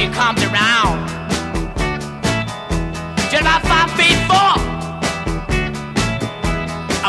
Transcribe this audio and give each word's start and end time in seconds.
she 0.00 0.08
comes 0.08 0.42
around. 0.44 0.98
Just 3.30 3.42
about 3.42 3.62
five 3.68 3.90
feet 3.98 4.16
four. 4.30 4.52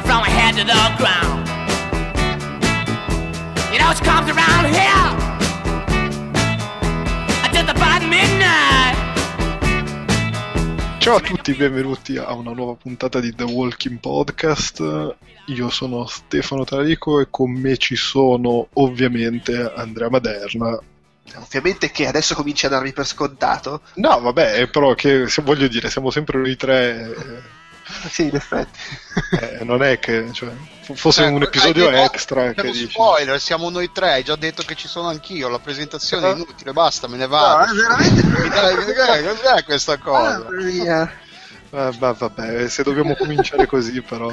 From 0.07 0.19
her 0.25 0.33
head 0.39 0.55
to 0.59 0.63
the 0.65 0.83
ground. 0.99 1.39
You 3.71 3.79
know 3.79 3.93
she 3.93 4.03
comes 4.03 4.29
around 4.29 4.65
here. 4.75 5.19
Ciao 10.99 11.15
a 11.15 11.19
tutti, 11.19 11.53
benvenuti 11.53 12.17
a 12.17 12.31
una 12.33 12.51
nuova 12.51 12.75
puntata 12.75 13.19
di 13.19 13.33
The 13.33 13.43
Walking 13.43 13.99
Podcast. 13.99 15.15
Io 15.47 15.69
sono 15.69 16.05
Stefano 16.05 16.63
Tarico 16.63 17.19
e 17.19 17.27
con 17.29 17.51
me 17.51 17.77
ci 17.77 17.95
sono 17.95 18.67
ovviamente 18.73 19.73
Andrea 19.75 20.09
Maderna. 20.11 20.77
Ovviamente 21.37 21.91
che 21.91 22.07
adesso 22.07 22.35
cominci 22.35 22.65
a 22.65 22.69
darmi 22.69 22.93
per 22.93 23.05
scontato. 23.05 23.81
No, 23.95 24.19
vabbè, 24.19 24.67
però 24.67 24.93
che 24.95 25.25
voglio 25.43 25.67
dire, 25.67 25.89
siamo 25.89 26.09
sempre 26.11 26.37
noi 26.39 26.55
tre. 26.55 27.49
Sì, 28.09 28.27
in 28.29 28.35
effetti. 28.35 28.79
Eh, 29.41 29.63
non 29.65 29.83
è 29.83 29.99
che 29.99 30.31
cioè, 30.31 30.49
fosse 30.93 31.23
un 31.23 31.41
episodio 31.41 31.89
detto- 31.89 32.13
extra 32.13 32.53
che 32.53 32.63
lo 32.63 32.71
dici. 32.71 32.87
spoiler, 32.89 33.37
siamo 33.41 33.69
noi 33.69 33.91
tre, 33.91 34.13
hai 34.13 34.23
già 34.23 34.37
detto 34.37 34.63
che 34.63 34.75
ci 34.75 34.87
sono 34.87 35.09
anch'io, 35.09 35.49
la 35.49 35.59
presentazione 35.59 36.27
è 36.27 36.29
Ah. 36.29 36.35
inutile, 36.35 36.71
basta, 36.71 37.09
me 37.09 37.17
ne 37.17 37.25
No, 37.25 37.29
vado. 37.31 37.69
è 37.69 37.75
veramente. 37.75 39.33
Cos'è, 39.35 39.63
questa 39.65 39.97
cosa? 39.97 40.37
Mamma 40.39 40.63
mia. 40.63 41.11
Eh, 41.73 41.91
vabbè, 41.97 42.69
se 42.69 42.83
dobbiamo 42.83 43.13
cominciare 43.15 43.65
così, 43.65 44.01
però. 44.01 44.31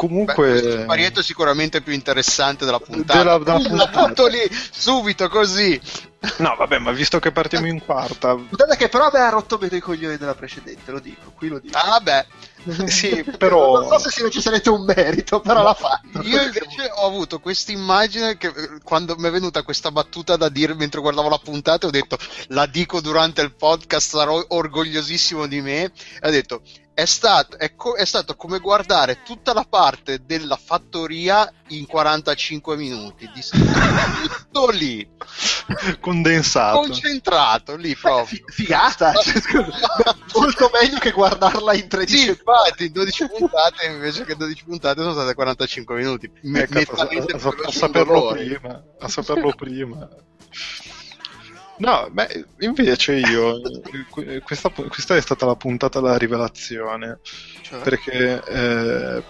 Beh, 0.00 0.06
Comunque. 0.34 0.80
sparietto 0.82 1.20
è 1.20 1.22
sicuramente 1.22 1.82
più 1.82 1.92
interessante 1.92 2.64
della 2.64 2.80
puntata. 2.80 3.18
Della- 3.18 3.38
della 3.38 3.86
puntata. 3.86 4.28
Lì, 4.28 4.38
subito, 4.70 5.28
così. 5.28 5.78
No, 6.38 6.54
vabbè, 6.56 6.78
ma 6.78 6.92
visto 6.92 7.18
che 7.18 7.32
partiamo 7.32 7.66
in 7.66 7.82
quarta, 7.82 8.34
Guardate 8.34 8.76
che 8.76 8.88
però 8.88 9.06
a 9.06 9.10
me 9.12 9.20
ha 9.20 9.30
rotto 9.30 9.58
meno 9.58 9.76
i 9.76 9.80
coglioni 9.80 10.18
della 10.18 10.34
precedente, 10.34 10.90
lo 10.90 11.00
dico, 11.00 11.32
qui 11.34 11.48
lo 11.48 11.58
dico. 11.58 11.76
Ah, 11.78 11.88
vabbè. 11.88 12.26
sì, 12.88 13.24
però. 13.38 13.80
Non 13.80 13.88
so 13.88 13.98
se 13.98 14.10
sia 14.10 14.24
necessariamente 14.24 14.70
un 14.70 14.84
merito, 14.84 15.40
però 15.40 15.62
l'ha 15.62 15.74
fatto. 15.74 16.20
Io 16.22 16.42
invece 16.42 16.90
ho 16.94 17.06
avuto 17.06 17.40
questa 17.40 17.72
immagine 17.72 18.36
che 18.36 18.48
eh, 18.48 18.80
quando 18.82 19.16
mi 19.16 19.28
è 19.28 19.30
venuta 19.30 19.62
questa 19.62 19.90
battuta 19.90 20.36
da 20.36 20.50
dire 20.50 20.74
mentre 20.74 21.00
guardavo 21.00 21.28
la 21.30 21.40
puntata 21.42 21.86
ho 21.86 21.90
detto 21.90 22.18
la 22.48 22.66
dico 22.66 23.00
durante 23.00 23.40
il 23.40 23.54
podcast, 23.54 24.10
sarò 24.10 24.44
orgogliosissimo 24.46 25.46
di 25.46 25.60
me 25.62 25.84
e 25.84 25.92
ho 26.20 26.30
detto 26.30 26.62
è 27.00 27.06
stato, 27.06 27.56
è 27.56 27.74
co- 27.76 27.94
è 27.94 28.04
stato 28.04 28.36
come 28.36 28.58
guardare 28.58 29.22
tutta 29.22 29.54
la 29.54 29.64
parte 29.66 30.24
della 30.26 30.58
fattoria 30.62 31.50
in 31.68 31.86
45 31.86 32.76
minuti, 32.76 33.30
di 33.32 33.40
tutto 34.28 34.68
lì, 34.68 35.08
condensato. 36.10 36.80
concentrato 36.80 37.76
lì 37.76 37.94
proprio. 37.94 38.24
Fi- 38.24 38.44
Figata, 38.46 39.12
cioè, 39.22 39.40
scusa, 39.40 40.16
molto 40.34 40.70
meglio 40.80 40.98
che 40.98 41.10
guardarla 41.12 41.74
in 41.74 41.88
13 41.88 42.16
Sì, 42.16 42.28
infatti, 42.28 42.84
in 42.86 42.92
12 42.92 43.28
puntate 43.28 43.86
invece 43.86 44.24
che 44.24 44.34
12 44.34 44.64
puntate 44.64 45.00
sono 45.00 45.12
state 45.12 45.34
45 45.34 45.94
minuti. 45.96 46.30
Ecco, 46.54 46.94
a, 46.96 47.02
a- 47.02 47.54
a 47.66 47.70
saperlo 47.70 48.28
prima, 48.32 48.82
a 48.98 49.08
saperlo 49.08 49.52
prima. 49.54 50.08
No, 51.78 52.08
beh, 52.10 52.44
invece 52.58 53.14
io, 53.14 53.58
que- 54.10 54.40
questa, 54.40 54.68
questa 54.68 55.16
è 55.16 55.20
stata 55.20 55.46
la 55.46 55.56
puntata 55.56 56.00
della 56.00 56.18
rivelazione, 56.18 57.20
Cioè, 57.62 57.78
perché, 57.80 58.42
eh, 58.44 59.22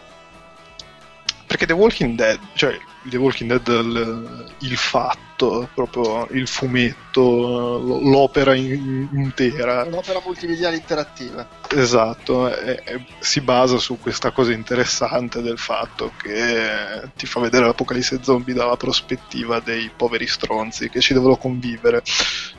perché 1.47 1.67
The 1.67 1.73
Walking 1.75 2.17
Dead, 2.17 2.41
cioè 2.55 2.77
The 3.03 3.17
Walking 3.17 3.51
Dead, 3.51 3.69
il, 3.85 4.47
il 4.59 4.77
fatto, 4.77 5.69
proprio 5.75 6.27
il 6.33 6.47
fumetto, 6.47 7.79
l'opera 8.03 8.55
in- 8.55 9.09
intera, 9.13 9.85
un'opera 9.85 10.21
multimediale 10.23 10.77
interattiva. 10.77 11.49
Esatto, 11.75 12.55
e- 12.55 12.83
e 12.85 13.05
si 13.21 13.41
basa 13.41 13.79
su 13.79 13.99
questa 13.99 14.33
cosa 14.33 14.53
interessante 14.53 15.41
del 15.41 15.59
fatto 15.59 16.13
che 16.23 17.09
ti 17.17 17.25
fa 17.25 17.41
vedere 17.41 17.65
l'apocalisse 17.65 18.19
zombie 18.23 18.55
dalla 18.55 18.77
prospettiva 18.77 19.61
dei 19.61 19.91
poveri 19.97 20.27
stronzi 20.27 20.91
che 20.91 21.01
ci 21.01 21.15
devono 21.15 21.37
convivere 21.37 22.03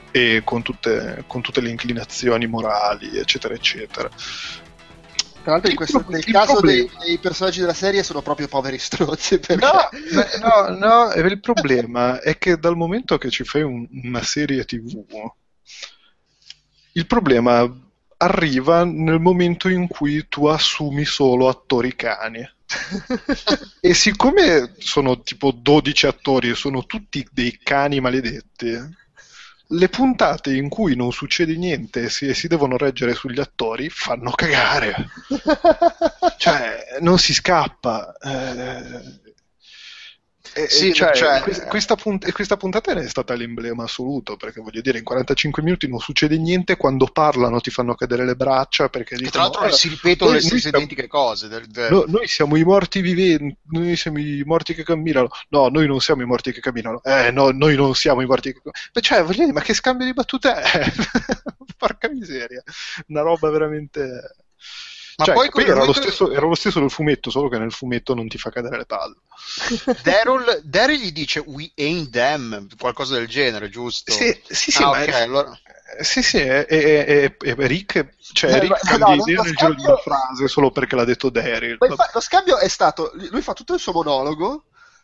e 0.09 0.41
con 0.43 0.61
tutte, 0.61 1.23
con 1.27 1.41
tutte 1.41 1.61
le 1.61 1.69
inclinazioni 1.69 2.47
morali, 2.47 3.15
eccetera, 3.17 3.53
eccetera. 3.53 4.09
Tra 5.41 5.53
l'altro 5.53 5.73
questo, 5.73 6.05
nel 6.07 6.23
caso 6.23 6.59
dei, 6.59 6.89
dei 7.03 7.17
personaggi 7.17 7.61
della 7.61 7.73
serie 7.73 8.03
sono 8.03 8.21
proprio 8.21 8.47
poveri 8.47 8.77
stronzi. 8.77 9.39
Perché... 9.39 9.65
No, 9.65 9.89
no, 10.77 10.77
no, 10.77 11.13
il 11.13 11.39
problema 11.39 12.19
è 12.21 12.37
che 12.37 12.57
dal 12.57 12.75
momento 12.75 13.17
che 13.17 13.29
ci 13.29 13.43
fai 13.43 13.63
un- 13.63 13.87
una 14.03 14.21
serie 14.21 14.63
TV, 14.65 15.03
il 16.93 17.07
problema 17.07 17.69
arriva 18.17 18.83
nel 18.83 19.19
momento 19.19 19.67
in 19.67 19.87
cui 19.87 20.27
tu 20.27 20.45
assumi 20.45 21.05
solo 21.05 21.47
attori 21.47 21.95
cani. 21.95 22.47
E 23.83 23.93
siccome 23.95 24.75
sono 24.77 25.21
tipo 25.21 25.51
12 25.51 26.05
attori 26.05 26.49
e 26.49 26.55
sono 26.55 26.85
tutti 26.85 27.27
dei 27.31 27.57
cani 27.61 27.99
maledetti, 27.99 28.77
le 29.71 29.89
puntate 29.89 30.53
in 30.53 30.69
cui 30.69 30.95
non 30.95 31.11
succede 31.11 31.55
niente 31.55 32.03
e 32.03 32.09
si, 32.09 32.33
si 32.33 32.47
devono 32.47 32.77
reggere 32.77 33.13
sugli 33.13 33.39
attori 33.39 33.89
fanno 33.89 34.31
cagare. 34.31 34.95
Cioè, 36.37 36.97
non 37.01 37.19
si 37.19 37.33
scappa. 37.33 38.15
Eh, 38.19 39.20
eh, 40.53 40.67
Sì, 40.69 40.93
cioè, 40.93 41.13
cioè- 41.13 41.41
que- 41.41 41.65
questa, 41.67 41.95
punt- 41.95 42.27
e 42.27 42.31
questa 42.31 42.57
puntata 42.57 42.91
è 42.91 43.07
stata 43.07 43.33
l'emblema 43.35 43.83
assoluto 43.83 44.35
perché 44.37 44.59
voglio 44.61 44.81
dire 44.81 44.97
in 44.97 45.03
45 45.03 45.63
minuti 45.63 45.87
non 45.87 45.99
succede 45.99 46.37
niente 46.37 46.75
quando 46.77 47.05
parlano 47.05 47.59
ti 47.61 47.69
fanno 47.71 47.95
cadere 47.95 48.25
le 48.25 48.35
braccia 48.35 48.89
perché 48.89 49.15
dicono 49.15 49.31
tra 49.31 49.41
l'altro 49.41 49.61
"Ah, 49.61 49.71
si 49.71 49.89
ripetono 49.89 50.31
le 50.31 50.41
stesse 50.41 50.67
identiche 50.69 51.07
cose. 51.07 51.47
Del, 51.47 51.65
del- 51.67 51.91
No, 51.91 52.03
noi 52.07 52.27
siamo 52.27 52.55
i 52.55 52.63
morti 52.63 53.01
viventi, 53.01 53.55
noi 53.69 53.95
siamo 53.95 54.19
i 54.19 54.43
morti 54.45 54.73
che 54.73 54.83
camminano. 54.83 55.29
No, 55.49 55.67
noi 55.69 55.87
non 55.87 55.99
siamo 56.01 56.21
i 56.21 56.25
morti 56.25 56.51
che 56.51 56.59
camminano. 56.59 57.01
Eh, 57.03 57.31
no, 57.31 57.49
noi 57.51 57.75
non 57.75 57.93
siamo 57.95 58.21
i 58.21 58.25
morti 58.25 58.51
che 58.53 58.59
camminano. 58.61 58.99
Cioè, 59.01 59.23
voglio 59.23 59.39
dire, 59.45 59.51
ma 59.53 59.61
che 59.61 59.73
scambio 59.73 60.05
di 60.05 60.13
battute 60.13 60.53
è? 60.53 60.91
Porca 61.77 62.09
miseria. 62.09 62.61
Una 63.07 63.21
roba 63.21 63.49
veramente... 63.49 64.35
Ma 65.21 65.27
Cioè, 65.27 65.35
poi 65.35 65.49
quello- 65.49 65.71
era, 65.71 65.85
lo 65.85 65.93
stesso, 65.93 66.31
era 66.31 66.45
lo 66.47 66.55
stesso 66.55 66.79
del 66.79 66.89
fumetto, 66.89 67.29
solo 67.29 67.47
che 67.47 67.59
nel 67.59 67.71
fumetto 67.71 68.15
non 68.15 68.27
ti 68.27 68.39
fa 68.39 68.49
cadere 68.49 68.77
le 68.77 68.85
palle. 68.85 69.15
Daryl, 70.01 70.61
Daryl 70.63 70.99
gli 70.99 71.11
dice 71.11 71.43
we 71.45 71.71
ain't 71.75 72.09
them, 72.09 72.67
qualcosa 72.79 73.15
del 73.15 73.27
genere, 73.27 73.69
giusto? 73.69 74.11
Sì, 74.11 74.35
sì, 74.47 74.71
sì, 74.71 74.81
Ah, 74.81 74.87
ma 74.87 75.01
ok, 75.01 75.09
allora... 75.13 75.59
Sì, 75.99 76.23
sì, 76.23 76.37
e, 76.37 76.65
e- 76.69 77.35
e- 77.39 77.55
Rick, 77.67 78.15
cioè, 78.33 78.53
Eh, 78.53 78.59
Rick 78.59 78.79
cambia 78.79 79.07
no, 79.15 79.23
idea 79.25 79.41
nel 79.43 79.55
giro 79.55 79.73
di 79.73 79.83
una 79.83 79.97
frase 79.97 80.47
solo 80.47 80.71
perché 80.71 80.95
l'ha 80.95 81.03
detto 81.03 81.29
Daryl. 81.29 81.75
Ma 81.79 81.95
lo 82.13 82.19
scambio 82.21 82.57
è 82.57 82.67
stato, 82.69 83.11
lui 83.29 83.41
fa 83.41 83.53
tutto 83.53 83.73
il 83.73 83.79
suo 83.79 83.91
monologo 83.91 84.63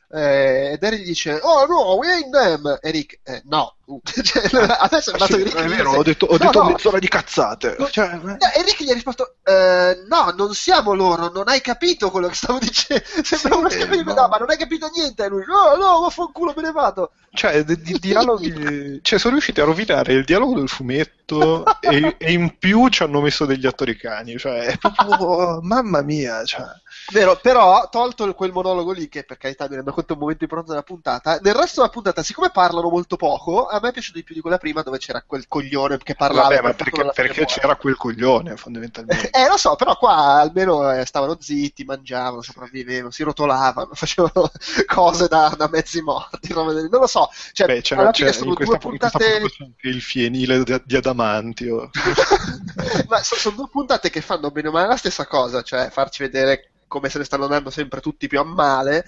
eh, 0.10 0.72
e 0.74 0.78
Daryl 0.78 1.00
gli 1.02 1.06
dice 1.06 1.40
oh 1.42 1.66
no, 1.66 1.96
we 1.96 2.08
ain't 2.12 2.30
them 2.32 2.78
e 2.82 2.92
Rick 2.92 3.20
eh, 3.24 3.42
no 3.46 3.76
cioè, 4.24 4.44
adesso 4.80 5.12
è 5.12 5.14
Sì, 5.18 5.36
andato 5.36 5.36
Rick 5.38 5.56
non 5.56 5.64
è 5.64 5.68
vero, 5.68 5.90
dice, 5.90 5.98
ho 5.98 6.04
detto, 6.04 6.26
ho 6.26 6.38
"No, 6.38 6.38
detto 6.38 6.62
no, 6.62 6.70
mezz'ora 6.72 7.00
di 7.00 7.08
cazzate. 7.08 7.76
No, 7.80 7.90
Cioè, 7.90 8.16
no, 8.16 8.38
e 8.54 8.64
Rick 8.64 8.84
gli 8.84 8.90
ha 8.90 8.94
risposto 8.94 9.36
eh, 9.44 10.04
no, 10.10 10.34
non 10.36 10.54
siamo 10.54 10.94
loro, 10.94 11.30
non 11.30 11.48
hai 11.48 11.62
capito 11.62 12.12
quello 12.12 12.28
che 12.28 12.36
stavo 12.36 12.60
dicendo 12.60 13.04
sembra 13.24 13.50
Sì, 13.54 13.58
uno 13.58 13.70
scambio 13.70 13.98
di 13.98 14.04
no. 14.04 14.14
no, 14.14 14.28
ma 14.28 14.38
non 14.38 14.50
hai 14.50 14.58
capito 14.58 14.90
niente 14.94 15.24
e 15.24 15.28
lui 15.30 15.44
no, 15.46 15.76
no, 15.78 16.02
vaffanculo 16.02 16.54
me 16.56 16.64
ne 16.64 16.72
vado 16.72 17.12
Cioè, 17.32 17.64
di, 17.64 17.80
di 17.82 17.98
dialoghi, 18.00 19.00
cioè, 19.02 19.20
sono 19.20 19.34
riusciti 19.34 19.62
a 19.62 19.66
rovinare 19.66 20.14
il 20.14 20.26
dialogo 20.26 20.56
del 20.56 20.68
fumetto 20.70 21.64
e, 21.80 22.16
e 22.18 22.32
in 22.34 22.58
più 22.58 22.88
ci 22.90 23.04
hanno 23.04 23.22
messo 23.22 23.46
degli 23.46 23.66
attori 23.68 23.96
cani. 23.98 24.38
Cioè, 24.38 24.66
è 24.66 24.78
proprio, 24.78 25.60
mamma 25.62 26.02
mia. 26.02 26.44
Cioè. 26.44 26.66
Vero, 27.10 27.38
però 27.42 27.88
tolto 27.90 28.34
quel 28.34 28.52
monologo 28.52 28.92
lì, 28.92 29.08
che 29.08 29.24
per 29.24 29.38
carità 29.38 29.68
mi 29.70 29.76
rendo 29.76 29.94
conto 29.94 30.12
è 30.12 30.16
un 30.16 30.22
momento 30.22 30.44
importante 30.44 30.74
della 30.74 30.84
puntata, 30.86 31.40
nel 31.42 31.54
resto 31.54 31.80
della 31.80 31.92
puntata, 31.92 32.22
siccome 32.22 32.50
parlano 32.52 32.90
molto 32.90 33.16
poco, 33.16 33.68
a 33.68 33.80
me 33.82 33.90
è 33.90 33.92
piaciuto 33.94 34.18
di 34.18 34.24
più 34.26 34.36
di 34.36 34.42
quella 34.42 34.58
prima 34.58 34.82
dove 34.82 34.98
c'era 34.98 35.24
quel 35.26 35.48
coglione 35.48 35.98
che 36.00 36.16
parlava. 36.16 36.50
Vabbè, 36.50 36.62
ma 36.62 36.74
perché, 36.74 37.10
perché 37.14 37.46
c'era 37.46 37.76
quel 37.78 37.96
coglione, 37.96 38.58
fondamentalmente. 38.58 39.30
Eh, 39.38 39.48
lo 39.48 39.58
so, 39.58 39.76
però 39.76 39.96
qua 39.98 40.40
almeno 40.40 40.92
eh, 40.92 41.06
stavano 41.06 41.38
zitti, 41.40 41.84
mangiavano, 41.84 42.42
sopravvivevano, 42.42 43.12
si 43.12 43.24
rotolavano, 43.24 43.90
facevano 43.94 44.52
cose 44.86 45.28
da, 45.28 45.54
da 45.56 45.70
mezzi 45.70 46.02
morti. 46.02 46.54
Non 46.54 46.88
lo 46.90 47.08
so, 47.08 47.30
cioè, 47.54 47.68
Beh, 47.68 47.82
c'era, 47.82 48.12
c'era- 48.12 48.30
in, 48.30 48.36
questa, 48.36 48.44
due 48.44 48.50
in 48.50 48.56
questa 48.56 48.78
puntate. 48.78 49.42
il 49.82 50.02
fienile 50.02 50.64
di, 50.64 50.82
di 50.84 50.96
Adamantio. 50.96 51.90
Ma 53.08 53.24
so- 53.24 53.36
sono 53.36 53.56
due 53.56 53.70
puntate 53.70 54.10
che 54.10 54.22
fanno 54.22 54.52
bene 54.52 54.68
o 54.70 54.72
male 54.72 54.88
la 54.88 54.98
stessa 54.98 55.26
cosa, 55.26 55.62
cioè 55.62 55.90
farci 55.90 56.24
vedere 56.24 56.72
come 56.88 57.10
se 57.10 57.18
ne 57.20 57.24
stanno 57.26 57.44
andando 57.46 57.70
sempre 57.70 58.02
tutti 58.02 58.28
più 58.28 58.40
a 58.40 58.44
male. 58.44 59.06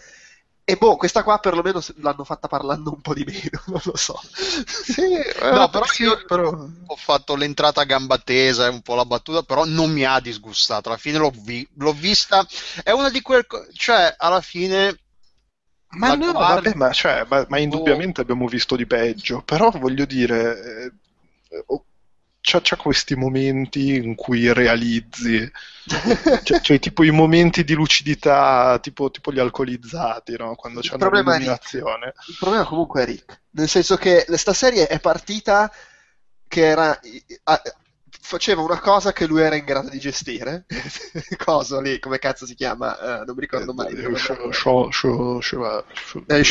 E 0.64 0.76
boh, 0.76 0.98
questa 0.98 1.24
qua 1.24 1.40
perlomeno 1.40 1.82
l'hanno 1.98 2.24
fatta 2.24 2.48
parlando 2.48 2.92
un 2.94 3.02
po' 3.02 3.14
di 3.16 3.24
meno, 3.24 3.62
non 3.68 3.82
lo 3.84 3.96
so. 3.98 4.20
Sì, 4.68 5.02
eh, 5.16 5.52
No, 5.52 5.68
però 5.70 5.86
sì, 5.86 6.04
io 6.04 6.24
però- 6.28 6.50
ho 6.86 6.96
fatto 6.96 7.36
l'entrata 7.36 7.82
a 7.82 7.86
gamba 7.86 8.20
tesa 8.20 8.66
e 8.66 8.70
un 8.70 8.82
po' 8.82 8.94
la 8.96 9.06
battuta, 9.06 9.42
però 9.42 9.66
non 9.66 9.92
mi 9.92 10.04
ha 10.06 10.20
disgustato. 10.20 10.90
Alla 10.90 10.98
fine 10.98 11.18
l'ho, 11.18 11.32
vi- 11.34 11.68
l'ho 11.78 11.94
vista. 11.94 12.46
È 12.84 12.92
una 12.92 13.10
di 13.10 13.22
quelle. 13.22 13.46
cioè, 13.74 14.14
alla 14.18 14.42
fine 14.42 14.96
Ma 15.98 16.14
no, 16.16 16.32
guardi- 16.34 16.68
vabbè, 16.70 16.76
ma, 16.78 16.92
cioè, 16.92 17.26
ma, 17.28 17.46
ma 17.50 17.58
indubbiamente 17.58 18.22
abbiamo 18.22 18.48
visto 18.48 18.76
di 18.76 18.86
peggio, 18.86 19.42
però 19.42 19.72
voglio 19.72 20.06
dire, 20.06 20.92
eh, 21.50 21.64
oh, 21.68 21.86
c'ha, 22.42 22.60
c'ha 22.62 22.76
questi 22.76 23.16
momenti 23.16 23.96
in 23.96 24.16
cui 24.16 24.52
realizzi, 24.54 25.50
cioè, 26.44 26.62
cioè 26.62 26.80
tipo 26.80 27.04
i 27.04 27.12
momenti 27.12 27.64
di 27.64 27.74
lucidità, 27.74 28.80
tipo, 28.82 29.12
tipo 29.12 29.32
gli 29.32 29.40
alcolizzati, 29.40 30.36
no? 30.38 30.56
Quando 30.56 30.80
Il 30.80 30.86
c'hanno 30.88 31.00
problema 31.00 31.36
è 31.36 31.38
l'illuminazione. 31.38 32.14
Il 32.28 32.38
problema 32.40 32.66
comunque 32.66 33.04
è 33.04 33.06
Rick, 33.06 33.42
nel 33.52 33.68
senso 33.68 33.98
che 33.98 34.26
sta 34.36 34.54
serie 34.54 34.88
è 34.88 35.00
partita 35.00 35.72
che 36.48 36.66
era, 36.66 37.00
faceva 38.22 38.62
una 38.62 38.80
cosa 38.80 39.12
che 39.12 39.26
lui 39.26 39.42
era 39.42 39.56
in 39.56 39.66
grado 39.66 39.90
di 39.90 40.00
gestire, 40.00 40.66
cosa 41.44 41.82
lì, 41.82 42.00
come 42.00 42.20
cazzo 42.20 42.46
si 42.46 42.56
chiama, 42.56 42.98
Eh, 43.22 43.26
non 43.26 43.36
mi 43.36 43.42
ricordo 43.42 43.74
mai. 43.74 43.94
Eh, 43.94 44.08
Eh, 46.28 46.44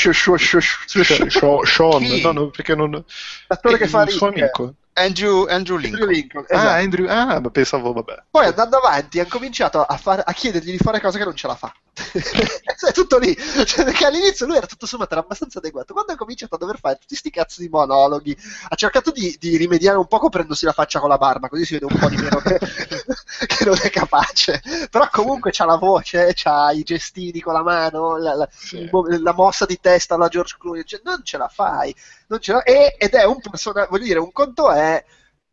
Sean, 1.64 2.02
no, 2.22 2.32
no, 2.32 2.50
perché 2.50 2.74
non... 2.74 3.04
L'attore 3.46 3.78
che 3.78 3.86
fa 3.86 4.02
il 4.02 4.10
suo 4.10 4.28
amico. 4.28 4.74
Andrew, 4.98 5.46
Andrew 5.48 5.76
Andrew 5.76 5.78
Lincoln. 5.78 6.08
Lincoln, 6.08 6.44
Ah, 6.48 6.54
esatto. 6.54 6.82
Andrew, 6.82 7.06
ah, 7.08 7.40
ma 7.40 7.50
pensavo, 7.50 7.92
vabbè. 7.92 8.24
Poi 8.30 8.46
andando 8.46 8.76
avanti 8.78 9.20
ha 9.20 9.26
cominciato 9.26 9.80
a, 9.82 9.96
fare- 9.96 10.22
a 10.24 10.32
chiedergli 10.32 10.70
di 10.72 10.78
fare 10.78 11.00
cose 11.00 11.18
che 11.18 11.24
non 11.24 11.34
ce 11.36 11.46
la 11.46 11.54
fa. 11.54 11.72
È 12.12 12.92
tutto 12.92 13.18
lì. 13.18 13.36
Cioè, 13.36 13.84
perché 13.84 14.06
all'inizio 14.06 14.46
lui 14.46 14.56
era 14.56 14.66
tutto 14.66 14.86
sommato 14.86 15.12
era 15.12 15.22
abbastanza 15.22 15.58
adeguato. 15.58 15.92
Quando 15.92 16.12
ha 16.12 16.16
cominciato 16.16 16.54
a 16.54 16.58
dover 16.58 16.78
fare 16.78 16.98
tutti 16.98 17.14
sti 17.14 17.30
cazzo 17.30 17.60
di 17.60 17.68
monologhi, 17.68 18.36
ha 18.68 18.74
cercato 18.74 19.10
di, 19.10 19.36
di 19.38 19.56
rimediare 19.56 19.98
un 19.98 20.06
po' 20.06 20.18
coprendosi 20.18 20.64
la 20.64 20.72
faccia 20.72 21.00
con 21.00 21.08
la 21.08 21.18
barba, 21.18 21.48
così 21.48 21.64
si 21.64 21.74
vede 21.74 21.86
un 21.86 21.98
po' 21.98 22.08
di 22.08 22.16
meno 22.16 22.38
che, 22.40 22.58
che 23.46 23.64
non 23.64 23.76
è 23.82 23.90
capace. 23.90 24.62
Però 24.90 25.08
comunque 25.10 25.50
c'ha 25.52 25.64
la 25.64 25.76
voce, 25.76 26.32
c'ha 26.34 26.70
i 26.72 26.82
gestini 26.82 27.40
con 27.40 27.52
la 27.54 27.62
mano, 27.62 28.16
la, 28.16 28.34
la- 28.34 28.48
Sì. 28.50 28.88
la 29.20 29.32
mossa 29.32 29.66
di 29.66 29.78
testa 29.80 30.14
alla 30.14 30.28
George 30.28 30.56
Clooney. 30.58 30.84
Cioè, 30.84 31.00
non 31.04 31.22
ce 31.24 31.36
la 31.38 31.48
fai. 31.48 31.94
Non 32.28 32.40
ce 32.40 32.52
la- 32.52 32.62
e- 32.62 32.94
ed 32.98 33.14
è 33.14 33.24
un 33.24 33.40
personaggio, 33.40 33.88
voglio 33.90 34.04
dire, 34.04 34.18
un 34.18 34.32
conto 34.32 34.70
è 34.70 35.04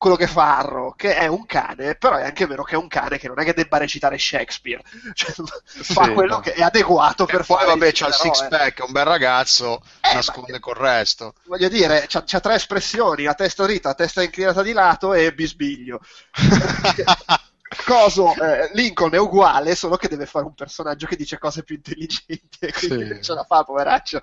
quello 0.05 0.15
che 0.17 0.27
fa 0.27 0.57
Arrow, 0.59 0.95
che 0.95 1.15
è 1.15 1.25
un 1.27 1.45
cane, 1.47 1.95
però 1.95 2.17
è 2.17 2.23
anche 2.25 2.45
vero 2.45 2.63
che 2.63 2.75
è 2.75 2.77
un 2.77 2.87
cane 2.87 3.17
che 3.17 3.27
non 3.27 3.39
è 3.39 3.43
che 3.43 3.53
debba 3.53 3.77
recitare 3.77 4.17
Shakespeare, 4.19 4.83
cioè, 5.13 5.33
fa 5.81 6.03
Sì, 6.03 6.11
quello 6.11 6.35
no. 6.35 6.39
che 6.39 6.53
è 6.53 6.61
adeguato 6.61 7.25
E 7.25 7.27
per 7.27 7.43
poi 7.43 7.57
fare 7.57 7.65
vabbè 7.65 7.87
il 7.87 7.93
c'ha 7.93 8.07
il 8.07 8.13
six 8.13 8.45
pack, 8.47 8.79
è 8.81 8.83
un 8.83 8.91
bel 8.91 9.05
ragazzo, 9.05 9.81
Eh, 10.01 10.13
nasconde 10.13 10.51
ma- 10.53 10.59
col 10.59 10.75
resto. 10.75 11.33
Voglio 11.43 11.69
dire, 11.69 12.05
c'ha, 12.07 12.23
c'ha 12.23 12.39
tre 12.39 12.55
espressioni, 12.55 13.23
la 13.23 13.33
testa 13.33 13.63
dritta, 13.63 13.89
la 13.89 13.95
testa 13.95 14.21
inclinata 14.23 14.61
di 14.61 14.73
lato 14.73 15.13
e 15.13 15.33
bisbiglio. 15.33 15.99
Coso, 17.85 18.33
eh, 18.33 18.69
Lincoln 18.73 19.13
è 19.13 19.17
uguale, 19.19 19.75
solo 19.75 19.95
che 19.95 20.07
deve 20.07 20.25
fare 20.25 20.45
un 20.45 20.55
personaggio 20.55 21.05
che 21.05 21.15
dice 21.15 21.37
cose 21.37 21.63
più 21.63 21.75
intelligenti 21.75 22.57
e 22.59 22.71
quindi 22.73 23.03
Sì. 23.05 23.09
non 23.11 23.21
ce 23.21 23.33
la 23.33 23.43
fa, 23.43 23.63
poveraccio. 23.63 24.21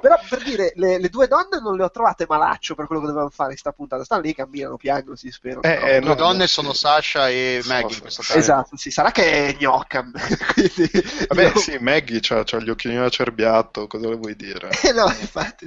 Però 0.00 0.18
per 0.28 0.42
dire, 0.42 0.72
le, 0.76 0.98
le 0.98 1.08
due 1.08 1.28
donne 1.28 1.60
non 1.62 1.76
le 1.76 1.84
ho 1.84 1.90
trovate 1.90 2.26
malaccio 2.28 2.74
per 2.74 2.86
quello 2.86 3.00
che 3.00 3.06
dovevano 3.08 3.30
fare 3.30 3.52
in 3.52 3.58
sta 3.58 3.72
puntata. 3.72 4.02
Stanno 4.04 4.22
lì, 4.22 4.34
camminano, 4.34 4.76
piangono, 4.76 5.14
si 5.16 5.30
sperano. 5.30 5.62
Eh, 5.62 5.78
No. 5.78 5.86
eh, 5.86 6.00
Due 6.00 6.08
no, 6.08 6.14
donne 6.16 6.38
no, 6.38 6.46
sono 6.46 6.72
sì. 6.72 6.78
Sasha 6.80 7.28
e 7.28 7.60
So- 7.62 7.68
Maggie 7.72 8.00
caso. 8.00 8.22
Esatto, 8.34 8.76
sì, 8.76 8.90
sarà 8.90 9.10
che 9.12 9.46
è 9.48 9.56
gnoccam. 9.58 10.12
quindi, 10.52 10.90
Vabbè, 11.28 11.42
io- 11.44 11.58
sì, 11.58 11.78
Maggie 11.78 12.18
c'ha, 12.20 12.42
c'ha 12.44 12.58
gli 12.58 12.68
occhioni 12.70 12.96
da 12.96 13.08
cerbiatto, 13.08 13.86
cosa 13.86 14.08
le 14.08 14.16
vuoi 14.16 14.34
dire? 14.36 14.70
Eh, 14.82 14.92
no, 14.92 15.06
infatti. 15.06 15.66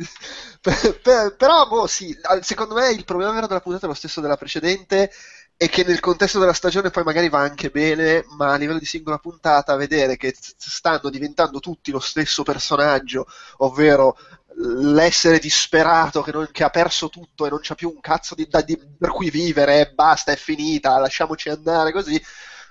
Per- 0.60 1.00
per- 1.02 1.36
però, 1.36 1.66
boh, 1.68 1.88
sì, 1.88 2.16
secondo 2.42 2.76
me 2.76 2.90
il 2.92 3.06
problema 3.06 3.32
vero 3.32 3.48
della 3.48 3.62
puntata 3.62 3.86
è 3.86 3.90
lo 3.90 3.96
stesso 3.96 4.20
della 4.22 4.36
precedente 4.38 5.12
e 5.60 5.70
che 5.70 5.84
nel 5.84 6.00
contesto 6.00 6.38
della 6.40 6.54
stagione 6.54 6.92
poi 6.92 7.04
magari 7.04 7.30
va 7.30 7.40
anche 7.40 7.70
bene, 7.72 8.24
ma 8.38 8.54
a 8.54 8.58
livello 8.58 8.78
di 8.78 8.86
singola 8.86 9.18
puntata 9.18 9.76
vedere 9.76 10.16
che 10.16 10.36
stanno 10.40 11.10
diventando 11.10 11.60
tutti 11.60 11.90
lo 11.92 12.00
stesso 12.00 12.44
personaggio, 12.44 13.26
ovvero 13.58 14.18
l'essere 14.60 15.40
disperato 15.40 16.22
che, 16.22 16.32
non- 16.32 16.50
che 16.52 16.64
ha 16.64 16.70
perso 16.70 17.10
tutto 17.10 17.46
e 17.46 17.50
non 17.50 17.60
c'ha 17.62 17.76
più 17.76 17.90
un 17.90 18.00
cazzo 18.00 18.36
di, 18.36 18.48
da- 18.48 18.62
di- 18.62 18.78
per 18.98 19.10
cui 19.10 19.30
vivere, 19.32 19.92
basta, 19.96 20.32
è 20.32 20.36
finita, 20.36 20.98
lasciamoci 21.00 21.50
andare 21.50 21.92
così, 21.92 22.22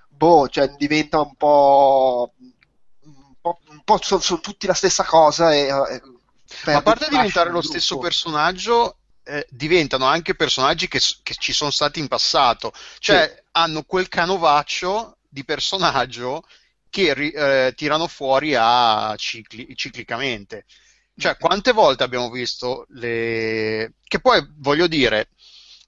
boh, 0.08 0.48
cioè 0.48 0.68
diventa 0.76 1.20
un 1.20 1.34
po'... 1.36 2.32
un 3.04 3.34
po', 3.40 3.58
un 3.68 3.80
po' 3.84 3.98
sono, 4.02 4.20
sono 4.20 4.40
tutti 4.40 4.66
la 4.66 4.74
stessa 4.74 5.04
cosa 5.04 5.52
e... 5.52 5.66
e 5.66 6.02
Ma 6.64 6.76
a 6.76 6.82
parte 6.82 7.08
diventare 7.08 7.50
lo 7.50 7.62
stesso 7.62 7.98
personaggio, 7.98 8.98
eh, 9.26 9.46
diventano 9.50 10.04
anche 10.06 10.34
personaggi 10.34 10.88
che, 10.88 11.00
che 11.22 11.34
ci 11.38 11.52
sono 11.52 11.70
stati 11.70 11.98
in 11.98 12.08
passato. 12.08 12.72
Cioè, 12.98 13.42
hanno 13.52 13.82
quel 13.82 14.08
canovaccio 14.08 15.18
di 15.28 15.44
personaggio 15.44 16.42
che 16.88 17.10
eh, 17.10 17.74
tirano 17.74 18.06
fuori 18.06 18.54
a 18.56 19.14
cicli- 19.16 19.74
ciclicamente. 19.74 20.64
Cioè, 21.18 21.36
quante 21.38 21.72
volte 21.72 22.04
abbiamo 22.04 22.30
visto 22.30 22.86
le... 22.90 23.94
che 24.04 24.20
poi, 24.20 24.46
voglio 24.58 24.86
dire, 24.86 25.30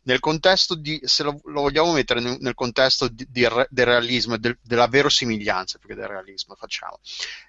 nel 0.03 0.21
contesto 0.21 0.75
di, 0.75 0.99
se 1.05 1.23
lo, 1.23 1.39
lo 1.45 1.61
vogliamo 1.61 1.93
mettere 1.93 2.21
nel, 2.21 2.39
nel 2.41 2.55
contesto 2.55 3.09
di- 3.09 3.27
di 3.29 3.47
del 3.69 3.87
realismo 3.87 4.35
e 4.35 4.39
del- 4.39 4.59
della 4.63 4.89
verosimiglianza, 4.89 5.79
più 5.79 5.89
che 5.89 5.95
del 5.95 6.09
realismo, 6.09 6.55
facciamo, 6.55 6.99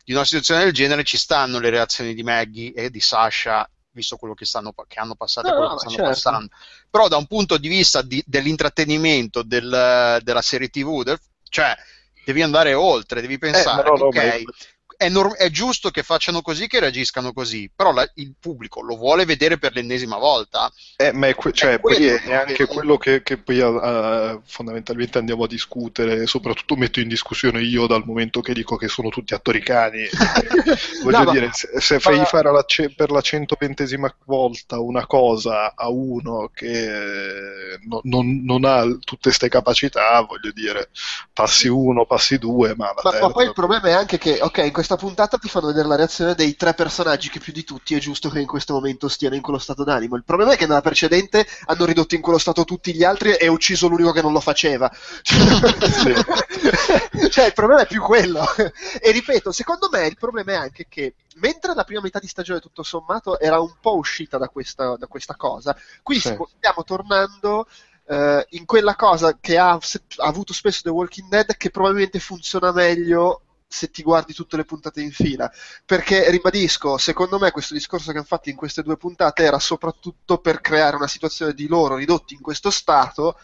di 0.03 0.13
una 0.13 0.25
situazione 0.25 0.65
del 0.65 0.73
genere 0.73 1.03
ci 1.05 1.17
stanno 1.17 1.59
le 1.59 1.69
reazioni 1.69 2.13
di 2.13 2.23
Maggie 2.23 2.73
e 2.73 2.89
di 2.89 2.99
Sasha, 2.99 3.69
visto 3.91 4.17
quello 4.17 4.33
che, 4.33 4.45
stanno, 4.45 4.73
che 4.87 4.99
hanno 4.99 5.15
passato 5.15 5.47
e 5.47 5.49
No, 5.51 5.55
quello 5.57 5.69
no, 5.69 5.75
che 5.75 5.81
stanno 5.81 5.95
certo. 5.95 6.11
passando. 6.11 6.49
Però 6.89 7.07
da 7.07 7.17
un 7.17 7.27
punto 7.27 7.57
di 7.57 7.67
vista 7.67 8.01
di- 8.01 8.23
dell'intrattenimento 8.25 9.43
del- 9.43 10.19
della 10.21 10.41
serie 10.41 10.69
TV, 10.69 11.03
del- 11.03 11.19
cioè 11.49 11.75
devi 12.25 12.41
andare 12.41 12.73
oltre, 12.73 13.21
devi 13.21 13.37
pensare, 13.37 13.83
ma 13.83 13.89
no, 13.89 13.95
no, 13.97 14.05
ok, 14.05 14.43
è- 14.99 15.07
norm- 15.09 15.33
è 15.35 15.49
giusto 15.49 15.89
che 15.91 16.03
facciano 16.03 16.41
così, 16.41 16.67
che 16.67 16.79
reagiscano 16.81 17.31
così, 17.31 17.71
però 17.73 17.93
la- 17.93 18.09
il 18.15 18.33
pubblico 18.37 18.81
lo 18.81 18.97
vuole 18.97 19.23
vedere 19.23 19.57
per 19.57 19.73
l'ennesima 19.73 20.17
volta. 20.17 20.69
Eh, 20.97 21.13
ma 21.13 21.27
è, 21.27 21.35
que- 21.35 21.53
cioè, 21.53 21.75
È 21.75 21.79
quello 21.79 22.15
è, 22.17 22.33
anche 22.33 22.65
quello 22.65 22.97
che, 22.97 23.23
che 23.23 23.37
poi 23.37 23.59
eh, 23.59 24.39
fondamentalmente 24.43 25.17
andiamo 25.17 25.45
a 25.45 25.47
discutere, 25.47 26.27
soprattutto 26.27 26.75
metto 26.75 26.99
in 26.99 27.07
discussione 27.07 27.61
io 27.61 27.87
dal 27.87 28.03
momento 28.05 28.41
che 28.41 28.53
dico 28.53 28.75
che 28.75 28.89
sono 28.89 29.07
tutti 29.09 29.33
attori 29.33 29.61
cani. 29.61 30.03
Voglio 31.03 31.17
No, 31.19 31.23
ma- 31.23 31.31
dire, 31.31 31.49
se, 31.53 31.69
se 31.79 31.99
fai 31.99 32.17
ma- 32.17 32.25
fare 32.25 32.51
la 32.51 32.63
ce- 32.67 32.93
per 32.93 33.11
la 33.11 33.21
120esima 33.21 34.13
volta 34.25 34.79
una 34.79 35.05
cosa 35.07 35.73
a 35.75 35.89
uno 35.89 36.49
che 36.53 37.73
eh, 37.73 37.79
no- 37.87 38.01
non, 38.03 38.41
non 38.43 38.65
ha 38.65 38.83
tutte 38.99 39.29
queste 39.29 39.49
capacità, 39.49 40.19
voglio 40.21 40.51
dire, 40.53 40.89
passi 41.33 41.67
uno, 41.67 42.05
passi 42.05 42.37
due, 42.37 42.75
ma 42.75 42.93
Ma, 43.01 43.11
terza... 43.11 43.27
ma 43.27 43.31
poi 43.31 43.45
il 43.45 43.53
problema 43.53 43.87
è 43.87 43.91
anche 43.91 44.17
che, 44.17 44.39
ok, 44.41 44.57
in 44.57 44.71
questa 44.89 45.05
puntata 45.05 45.37
ti 45.37 45.49
fanno 45.49 45.67
vedere 45.67 45.87
la 45.87 45.95
reazione 45.97 46.33
dei 46.33 46.55
tre 46.55 46.73
personaggi 46.73 47.29
che 47.29 47.37
più 47.39 47.53
di 47.53 47.63
tutti 47.63 47.93
è 47.93 47.99
giusto 47.99 48.27
che 48.29 48.39
in 48.39 48.47
questo 48.47 48.73
momento 48.73 49.07
stiano 49.07 49.35
in 49.35 49.41
quello 49.41 49.59
stato 49.59 49.83
d'animo. 49.83 50.15
Il 50.15 50.23
problema 50.23 50.53
è 50.53 50.57
che 50.57 50.65
nella 50.65 50.81
precedente 50.81 51.45
hanno 51.65 51.85
ridotto 51.85 52.15
in 52.15 52.21
quello 52.21 52.39
stato 52.39 52.63
tutti 52.63 52.91
gli 52.95 53.03
altri 53.03 53.33
e 53.33 53.47
ucciso 53.49 53.87
l'unico 53.87 54.11
che 54.11 54.23
non 54.23 54.33
lo 54.33 54.39
faceva. 54.39 54.89
cioè, 57.29 57.45
il 57.45 57.53
problema 57.53 57.81
è 57.81 57.85
più 57.85 58.01
quello. 58.01 58.43
E 58.99 59.11
ripeto, 59.11 59.51
secondo 59.51 59.89
me 59.91 60.07
il 60.07 60.17
problema 60.17 60.53
è 60.53 60.55
anche 60.55 60.87
che 60.89 61.13
mentre 61.35 61.75
la 61.75 61.83
prima 61.83 62.01
metà 62.01 62.17
di 62.17 62.27
stagione 62.27 62.59
tutto 62.59 62.81
sommato 62.81 63.39
era 63.39 63.59
un 63.59 63.73
po' 63.79 63.95
uscita 63.95 64.39
da 64.39 64.49
questa, 64.49 64.95
da 64.97 65.05
questa 65.05 65.35
cosa, 65.35 65.77
qui 66.01 66.19
Sì. 66.19 66.35
stiamo 66.57 66.83
tornando 66.83 67.67
eh, 68.07 68.43
in 68.49 68.65
quella 68.65 68.95
cosa 68.95 69.37
che 69.39 69.55
ha, 69.59 69.73
ha 69.73 69.79
avuto 70.25 70.51
spesso 70.51 70.81
The 70.81 70.89
Walking 70.89 71.29
Dead 71.29 71.55
che 71.57 71.69
probabilmente 71.69 72.17
funziona 72.17 72.71
meglio 72.71 73.43
se 73.69 73.91
ti 73.91 74.01
guardi 74.01 74.33
tutte 74.33 74.57
le 74.57 74.65
puntate 74.65 75.01
in 75.01 75.11
fila. 75.11 75.49
Perché, 75.85 76.29
ribadisco, 76.31 76.97
secondo 76.97 77.37
me 77.37 77.51
questo 77.51 77.75
discorso 77.75 78.11
che 78.11 78.17
hanno 78.17 78.25
fatto 78.25 78.49
in 78.49 78.55
queste 78.55 78.81
due 78.81 78.97
puntate 78.97 79.43
era 79.43 79.59
soprattutto 79.59 80.39
per 80.39 80.59
creare 80.59 80.95
una 80.95 81.07
situazione 81.07 81.53
di 81.53 81.67
loro 81.67 81.95
ridotti 81.95 82.33
in 82.33 82.41
questo 82.41 82.71
stato 82.71 83.37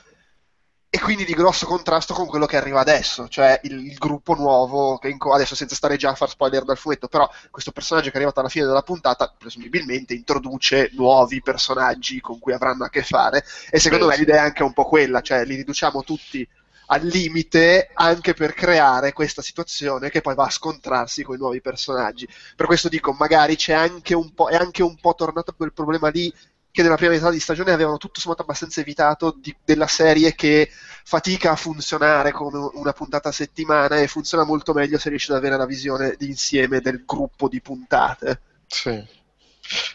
e 0.89 0.99
quindi 0.99 1.25
di 1.25 1.33
grosso 1.33 1.65
contrasto 1.65 2.13
con 2.13 2.25
quello 2.25 2.45
che 2.45 2.55
arriva 2.55 2.79
adesso, 2.79 3.27
cioè 3.27 3.59
il, 3.63 3.85
il 3.85 3.97
gruppo 3.97 4.33
nuovo, 4.33 4.97
che 4.97 5.09
inco- 5.09 5.33
adesso 5.33 5.53
senza 5.53 5.75
stare 5.75 5.97
già 5.97 6.11
a 6.11 6.15
far 6.15 6.29
spoiler 6.29 6.63
dal 6.63 6.77
fumetto, 6.77 7.09
però 7.09 7.29
questo 7.51 7.71
personaggio 7.71 8.07
che 8.07 8.13
è 8.13 8.15
arrivato 8.15 8.39
alla 8.39 8.47
fine 8.47 8.65
della 8.65 8.81
puntata 8.81 9.31
presumibilmente 9.37 10.13
introduce 10.13 10.91
nuovi 10.93 11.41
personaggi 11.41 12.21
con 12.21 12.39
cui 12.39 12.53
avranno 12.53 12.85
a 12.85 12.89
che 12.89 13.03
fare 13.03 13.43
e 13.69 13.77
secondo 13.77 14.05
Beh, 14.05 14.11
me 14.11 14.17
sì. 14.17 14.23
l'idea 14.25 14.41
è 14.43 14.45
anche 14.45 14.63
un 14.63 14.71
po' 14.71 14.85
quella, 14.85 15.19
cioè 15.19 15.43
li 15.43 15.55
riduciamo 15.55 16.01
tutti 16.03 16.47
al 16.87 17.05
limite 17.05 17.89
anche 17.93 18.33
per 18.33 18.53
creare 18.53 19.13
questa 19.13 19.41
situazione 19.41 20.09
che 20.09 20.21
poi 20.21 20.35
va 20.35 20.45
a 20.45 20.49
scontrarsi 20.49 21.23
con 21.23 21.35
i 21.35 21.39
nuovi 21.39 21.61
personaggi. 21.61 22.27
Per 22.55 22.65
questo 22.65 22.89
dico, 22.89 23.13
magari 23.13 23.55
c'è 23.55 23.73
anche 23.73 24.13
un 24.13 24.33
po', 24.33 24.49
è 24.49 24.55
anche 24.55 24.83
un 24.83 24.95
po' 24.99 25.15
tornato 25.15 25.53
quel 25.53 25.73
problema 25.73 26.09
lì 26.09 26.31
che 26.71 26.81
nella 26.83 26.97
prima 26.97 27.13
metà 27.13 27.29
di 27.29 27.39
stagione 27.39 27.71
avevano 27.71 27.97
tutto 27.97 28.19
sommato 28.19 28.41
abbastanza 28.41 28.81
evitato 28.81 29.37
di- 29.39 29.55
della 29.63 29.87
serie 29.87 30.35
che 30.35 30.69
fatica 31.05 31.51
a 31.51 31.55
funzionare 31.55 32.31
come 32.33 32.69
una 32.73 32.91
puntata 32.91 33.29
a 33.29 33.31
settimana 33.31 33.97
e 33.97 34.07
funziona 34.07 34.43
molto 34.43 34.73
meglio 34.73 34.97
se 34.97 35.07
riesci 35.09 35.31
ad 35.31 35.37
avere 35.37 35.55
la 35.55 35.65
visione 35.65 36.15
d'insieme 36.17 36.81
del 36.81 37.03
gruppo 37.05 37.47
di 37.47 37.61
puntate. 37.61 38.41
Sì. 38.67 39.23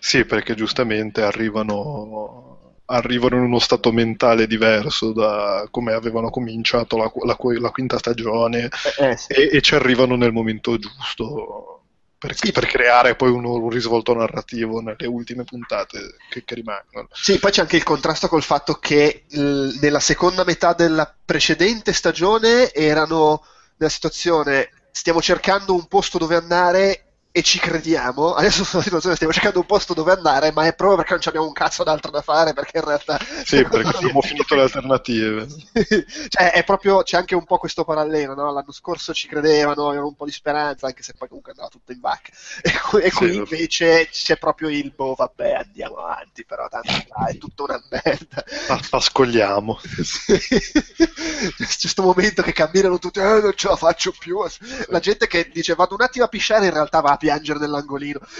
Sì, 0.01 0.25
perché 0.25 0.55
giustamente 0.55 1.23
arrivano, 1.23 2.70
arrivano 2.91 3.37
in 3.37 3.43
uno 3.43 3.59
stato 3.59 3.93
mentale 3.93 4.47
diverso 4.47 5.13
da 5.13 5.67
come 5.71 5.93
avevano 5.93 6.31
cominciato 6.31 6.97
la, 6.97 7.11
la- 7.25 7.37
la 7.61 7.71
quinta 7.71 7.99
stagione 7.99 8.69
Eh, 8.99 9.17
sì. 9.17 9.33
e, 9.33 9.49
e 9.53 9.61
ci 9.61 9.75
arrivano 9.75 10.17
nel 10.17 10.33
momento 10.33 10.77
giusto. 10.79 11.83
per, 12.19 12.37
Sì. 12.37 12.53
per 12.53 12.67
creare 12.67 13.17
poi 13.17 13.31
un, 13.31 13.45
un 13.45 13.71
risvolto 13.71 14.15
narrativo 14.15 14.81
nelle 14.81 15.07
ultime 15.07 15.45
puntate 15.45 16.17
che, 16.29 16.45
che 16.45 16.55
rimangono. 16.55 17.09
Sì, 17.13 17.39
poi 17.39 17.51
c'è 17.51 17.63
anche 17.63 17.77
il 17.77 17.83
contrasto 17.83 18.29
col 18.29 18.43
fatto 18.43 18.75
che 18.75 19.25
l- 19.31 19.79
nella 19.81 20.01
seconda 20.01 20.45
metà 20.45 20.75
della 20.75 21.13
precedente 21.25 21.93
stagione 21.93 22.73
erano 22.73 23.43
nella 23.77 23.91
situazione 23.91 24.69
stiamo 24.93 25.23
cercando 25.23 25.75
un 25.75 25.87
posto 25.87 26.19
dove 26.19 26.37
andare 26.37 27.05
e 27.33 27.43
ci 27.43 27.59
crediamo. 27.59 28.35
Adesso 28.35 28.65
sono 28.65 28.69
nella 28.73 28.83
situazione 28.83 29.15
stiamo 29.15 29.33
cercando 29.33 29.61
un 29.61 29.67
posto 29.67 29.95
dove 29.95 30.13
andare, 30.13 30.51
ma 30.53 30.67
è 30.67 30.75
proprio 30.75 30.97
perché 30.97 31.13
non 31.15 31.23
abbiamo 31.27 31.47
un 31.47 31.53
cazzo 31.53 31.85
d'altro 31.85 32.11
da 32.11 32.23
fare, 32.23 32.53
perché 32.53 32.79
in 32.79 32.85
realtà 32.85 33.19
Sì, 33.45 33.63
perché 33.63 33.97
abbiamo 33.97 34.21
finito 34.21 34.55
le 34.55 34.63
alternative. 34.63 35.47
cioè, 36.29 36.53
è 36.53 36.65
proprio, 36.65 37.03
c'è 37.03 37.17
anche 37.17 37.35
un 37.37 37.45
po' 37.45 37.59
questo 37.59 37.85
parallelo, 37.85 38.35
no? 38.35 38.53
L'anno 38.53 38.73
scorso 38.73 39.13
ci 39.15 39.29
credevano, 39.29 39.87
avevano 39.89 40.09
un 40.09 40.17
po' 40.17 40.25
di 40.25 40.33
speranza, 40.33 40.87
anche 40.87 41.03
se 41.03 41.15
poi 41.17 41.29
comunque 41.29 41.53
andava 41.53 41.69
tutto 41.69 41.93
in 41.93 42.01
vacca. 42.01 42.31
E, 42.63 42.73
qui- 42.81 43.03
e 43.03 43.11
qui 43.13 43.31
Sì. 43.31 43.37
invece 43.37 44.09
c'è 44.11 44.37
proprio 44.37 44.69
il 44.69 44.93
boh, 44.95 45.15
vabbè, 45.15 45.53
andiamo 45.65 45.97
avanti, 45.97 46.45
però 46.45 46.69
tanto 46.69 46.91
dai, 47.09 47.35
è 47.35 47.39
tutta 47.39 47.63
una 47.65 47.81
merda. 47.91 48.45
Pa- 48.67 48.81
pascogliamo. 48.91 49.79
Sì. 50.03 50.39
C'è 50.39 51.67
questo 51.67 52.03
momento 52.03 52.43
che 52.43 52.53
camminano 52.53 52.99
tutti, 52.99 53.19
eh, 53.21 53.23
non 53.41 53.53
ce 53.55 53.69
la 53.69 53.77
faccio 53.77 54.13
più. 54.19 54.39
La 54.89 54.99
gente 54.99 55.27
che 55.27 55.49
dice 55.53 55.75
vado 55.75 55.95
un 55.95 56.03
attimo 56.03 56.25
a 56.25 56.29
pisciare, 56.29 56.67
in 56.67 56.73
realtà 56.73 57.01
va 57.01 57.17
piangere 57.21 57.59
nell'angolino. 57.59 58.19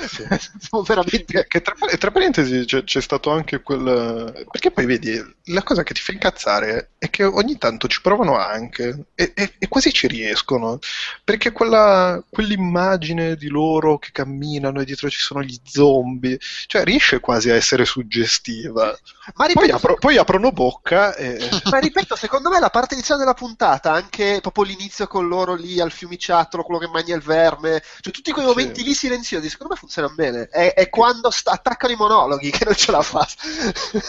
Siamo 0.59 0.83
veramente. 0.85 1.47
Che, 1.47 1.61
tra, 1.61 1.75
tra 1.99 2.11
parentesi 2.11 2.65
c'è, 2.65 2.83
c'è 2.83 3.01
stato 3.03 3.31
anche 3.31 3.61
quel... 3.61 4.47
Perché 4.51 4.71
poi 4.71 4.87
vedi, 4.87 5.23
la 5.45 5.63
cosa 5.63 5.83
che 5.83 5.93
ti 5.93 6.01
fa 6.01 6.13
incazzare 6.13 6.93
è 6.99 7.11
che 7.11 7.25
ogni 7.25 7.59
tanto 7.59 7.87
ci 7.89 8.01
provano 8.01 8.37
anche 8.39 9.07
e, 9.15 9.33
e- 9.35 9.55
e 9.59 9.69
quasi 9.69 9.93
ci 9.93 10.07
riescono. 10.07 10.79
Perché 11.23 11.53
quella, 11.53 12.23
quell'immagine 12.29 13.37
di 13.37 13.49
loro 13.49 13.99
che 13.99 14.11
camminano 14.13 14.81
e 14.81 14.85
dietro 14.85 15.11
ci 15.11 15.21
sono 15.21 15.43
gli 15.43 15.59
zombie, 15.63 16.39
cioè 16.67 16.83
riesce 16.85 17.21
quasi 17.21 17.51
a 17.51 17.55
essere 17.55 17.85
suggestiva. 17.85 18.87
Ma 19.35 19.45
Poi, 19.45 19.47
ripeto, 19.49 19.75
apro- 19.77 19.95
poi 19.99 20.17
aprono 20.17 20.51
bocca 20.51 21.15
e... 21.15 21.39
Ma 21.71 21.79
ripeto, 21.79 22.17
secondo 22.17 22.51
me 22.51 22.59
la 22.59 22.71
parte 22.71 22.95
iniziale 22.95 23.21
della 23.21 23.35
puntata, 23.35 23.93
anche 23.93 24.39
proprio 24.41 24.65
l'inizio 24.65 25.07
con 25.07 25.29
loro 25.29 25.55
lì 25.55 25.81
al 25.81 25.93
fiumiciattolo, 25.93 26.63
quello 26.63 26.81
che 26.81 26.89
mangia 26.89 27.15
il 27.15 27.23
verme, 27.23 27.83
cioè 28.01 28.13
tutti 28.13 28.33
quei 28.33 28.45
Sì. 28.47 28.53
Momenti 28.71 28.83
lì 28.85 28.95
silenziosi, 28.95 29.49
secondo 29.49 29.73
me 29.75 29.79
funzionano 29.79 30.15
bene. 30.15 30.49
È, 30.49 30.75
è 30.75 30.89
quando 30.89 31.31
sta- 31.31 31.53
attaccano 31.53 31.93
i 31.93 31.97
monologhi 31.97 32.51
che 32.51 32.65
non 32.65 32.75
ce 32.75 32.91
la 32.91 33.03
fa. 33.03 33.27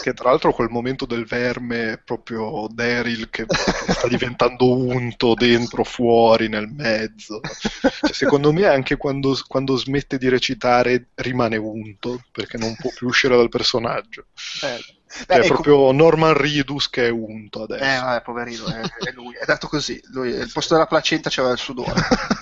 Che 0.02 0.14
tra 0.14 0.30
l'altro 0.30 0.52
quel 0.52 0.68
momento 0.70 1.06
del 1.06 1.24
verme 1.26 1.92
è 1.92 1.98
proprio 1.98 2.66
Daryl 2.70 3.28
che, 3.30 3.46
sta 3.48 4.08
diventando 4.08 4.70
unto 4.72 5.34
dentro, 5.34 5.84
fuori, 5.84 6.48
nel 6.48 6.68
mezzo. 6.68 7.40
Cioè, 7.40 8.12
secondo 8.12 8.52
me 8.52 8.66
anche 8.66 8.96
quando, 8.96 9.38
quando 9.46 9.76
smette 9.76 10.18
di 10.18 10.28
recitare 10.28 11.08
rimane 11.14 11.56
unto, 11.56 12.22
perché 12.30 12.56
non 12.56 12.74
può 12.76 12.90
più 12.94 13.08
uscire 13.08 13.36
dal 13.36 13.48
personaggio. 13.48 14.26
Eh, 14.62 14.78
Cioè, 14.78 15.00
beh, 15.26 15.34
è 15.34 15.38
ecco- 15.38 15.60
proprio 15.60 15.92
Norman 15.92 16.32
Reedus 16.34 16.88
che 16.88 17.06
è 17.06 17.10
unto 17.10 17.62
adesso. 17.62 17.82
Eh, 17.84 17.96
vabbè, 18.00 18.22
poverino, 18.22 18.66
è, 18.66 18.80
è 18.80 19.12
lui, 19.12 19.34
è 19.34 19.44
dato 19.44 19.68
così. 19.68 20.00
Lui, 20.12 20.38
al 20.38 20.50
posto 20.52 20.74
della 20.74 20.86
placenta 20.86 21.30
c'aveva 21.30 21.52
il 21.52 21.58
sudore. 21.58 21.92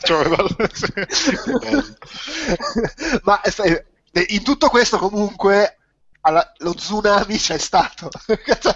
Sì, 0.72 1.36
che 1.36 1.52
bello. 1.58 1.94
Ma 3.22 3.40
eh, 3.42 3.86
in 4.28 4.42
tutto 4.42 4.68
questo, 4.68 4.98
comunque, 4.98 5.76
alla- 6.22 6.52
lo 6.58 6.74
tsunami 6.74 7.36
c'è 7.36 7.58
stato. 7.58 8.10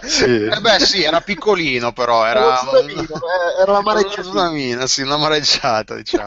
Sì. 0.02 0.24
Eh 0.54 0.60
beh, 0.60 0.78
sì, 0.80 1.02
era 1.02 1.20
piccolino, 1.20 1.92
però 1.92 2.24
Era 2.24 2.56
tsunamino, 2.56 3.02
eh, 3.02 3.60
era 3.62 3.72
una 3.72 3.80
mareggiatina. 3.82 4.48
Una 4.50 4.86
sì, 4.86 5.02
una 5.02 5.16
mareggiata, 5.16 5.94
diciamo. 5.94 6.26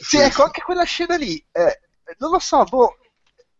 sì, 0.00 0.18
ecco, 0.18 0.44
anche 0.44 0.62
quella 0.62 0.84
scena 0.84 1.16
lì, 1.16 1.44
eh, 1.52 1.80
non 2.18 2.30
lo 2.30 2.38
so, 2.38 2.64
boh, 2.64 2.96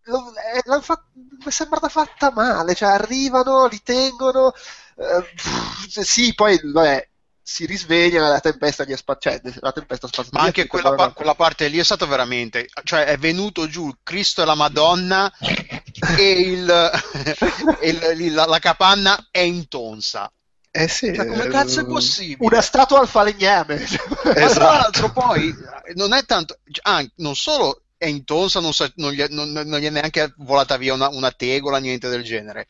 eh, 0.07 0.63
l'han 0.65 0.83
fat- 0.83 1.05
mi 1.15 1.45
è 1.45 1.51
sembrata 1.51 1.89
fatta 1.89 2.31
male, 2.33 2.75
cioè 2.75 2.91
arrivano, 2.91 3.67
li 3.67 3.81
tengono, 3.83 4.53
eh, 4.97 5.23
pff, 5.35 6.01
sì, 6.01 6.35
poi 6.35 6.59
vabbè, 6.63 7.09
si 7.43 7.67
risvegliano 7.67 8.27
e 8.27 8.31
la 8.31 8.41
tempesta 8.41 8.85
gli 8.85 8.93
è 8.93 8.97
spa- 8.97 9.17
cioè, 9.19 9.41
la 9.61 9.73
tempesta 9.73 10.07
spazza 10.09 10.31
Ma 10.33 10.43
anche 10.43 10.67
quella, 10.67 10.95
pa- 10.95 11.13
quella 11.13 11.35
parte 11.35 11.69
lì 11.69 11.79
è 11.79 11.85
stata 11.85 12.07
veramente, 12.07 12.67
cioè 12.85 13.05
è 13.05 13.17
venuto 13.19 13.69
giù 13.69 13.89
il 13.89 13.99
Cristo 14.03 14.43
e 14.43 14.45
la 14.45 14.55
Madonna 14.55 15.33
e, 16.17 16.31
il, 16.31 16.69
e 17.81 17.89
il- 17.91 18.35
la, 18.35 18.47
la 18.47 18.59
capanna 18.59 19.29
è 19.31 19.41
intonsa. 19.41 20.31
Eh 20.71 20.89
sì, 20.89 21.15
Cioè, 21.15 21.25
come 21.27 21.45
eh, 21.45 21.49
cazzo 21.49 21.81
è 21.81 21.87
possibile? 21.87 22.37
Una 22.47 22.61
statua 22.61 23.01
al 23.01 23.09
falegname. 23.09 23.79
Ma 23.79 24.33
tra 24.33 24.45
Esatto. 24.45 24.61
l'altro 24.65 25.13
poi 25.13 25.49
eh, 25.49 25.95
non 25.95 26.13
è 26.13 26.25
tanto, 26.27 26.59
ah, 26.83 27.03
non 27.17 27.35
solo 27.35 27.83
è 27.97 28.07
intonsa, 28.07 28.61
non, 28.61 28.73
sa- 28.73 28.91
non 28.97 29.13
gli, 29.13 29.23
non- 29.31 29.53
non 29.53 29.79
gli 29.79 29.85
è 29.87 29.91
neanche 29.91 30.33
volata 30.39 30.77
via 30.77 30.95
una, 30.95 31.09
una 31.09 31.31
tegola, 31.33 31.79
niente 31.79 32.09
del 32.09 32.23
genere. 32.23 32.67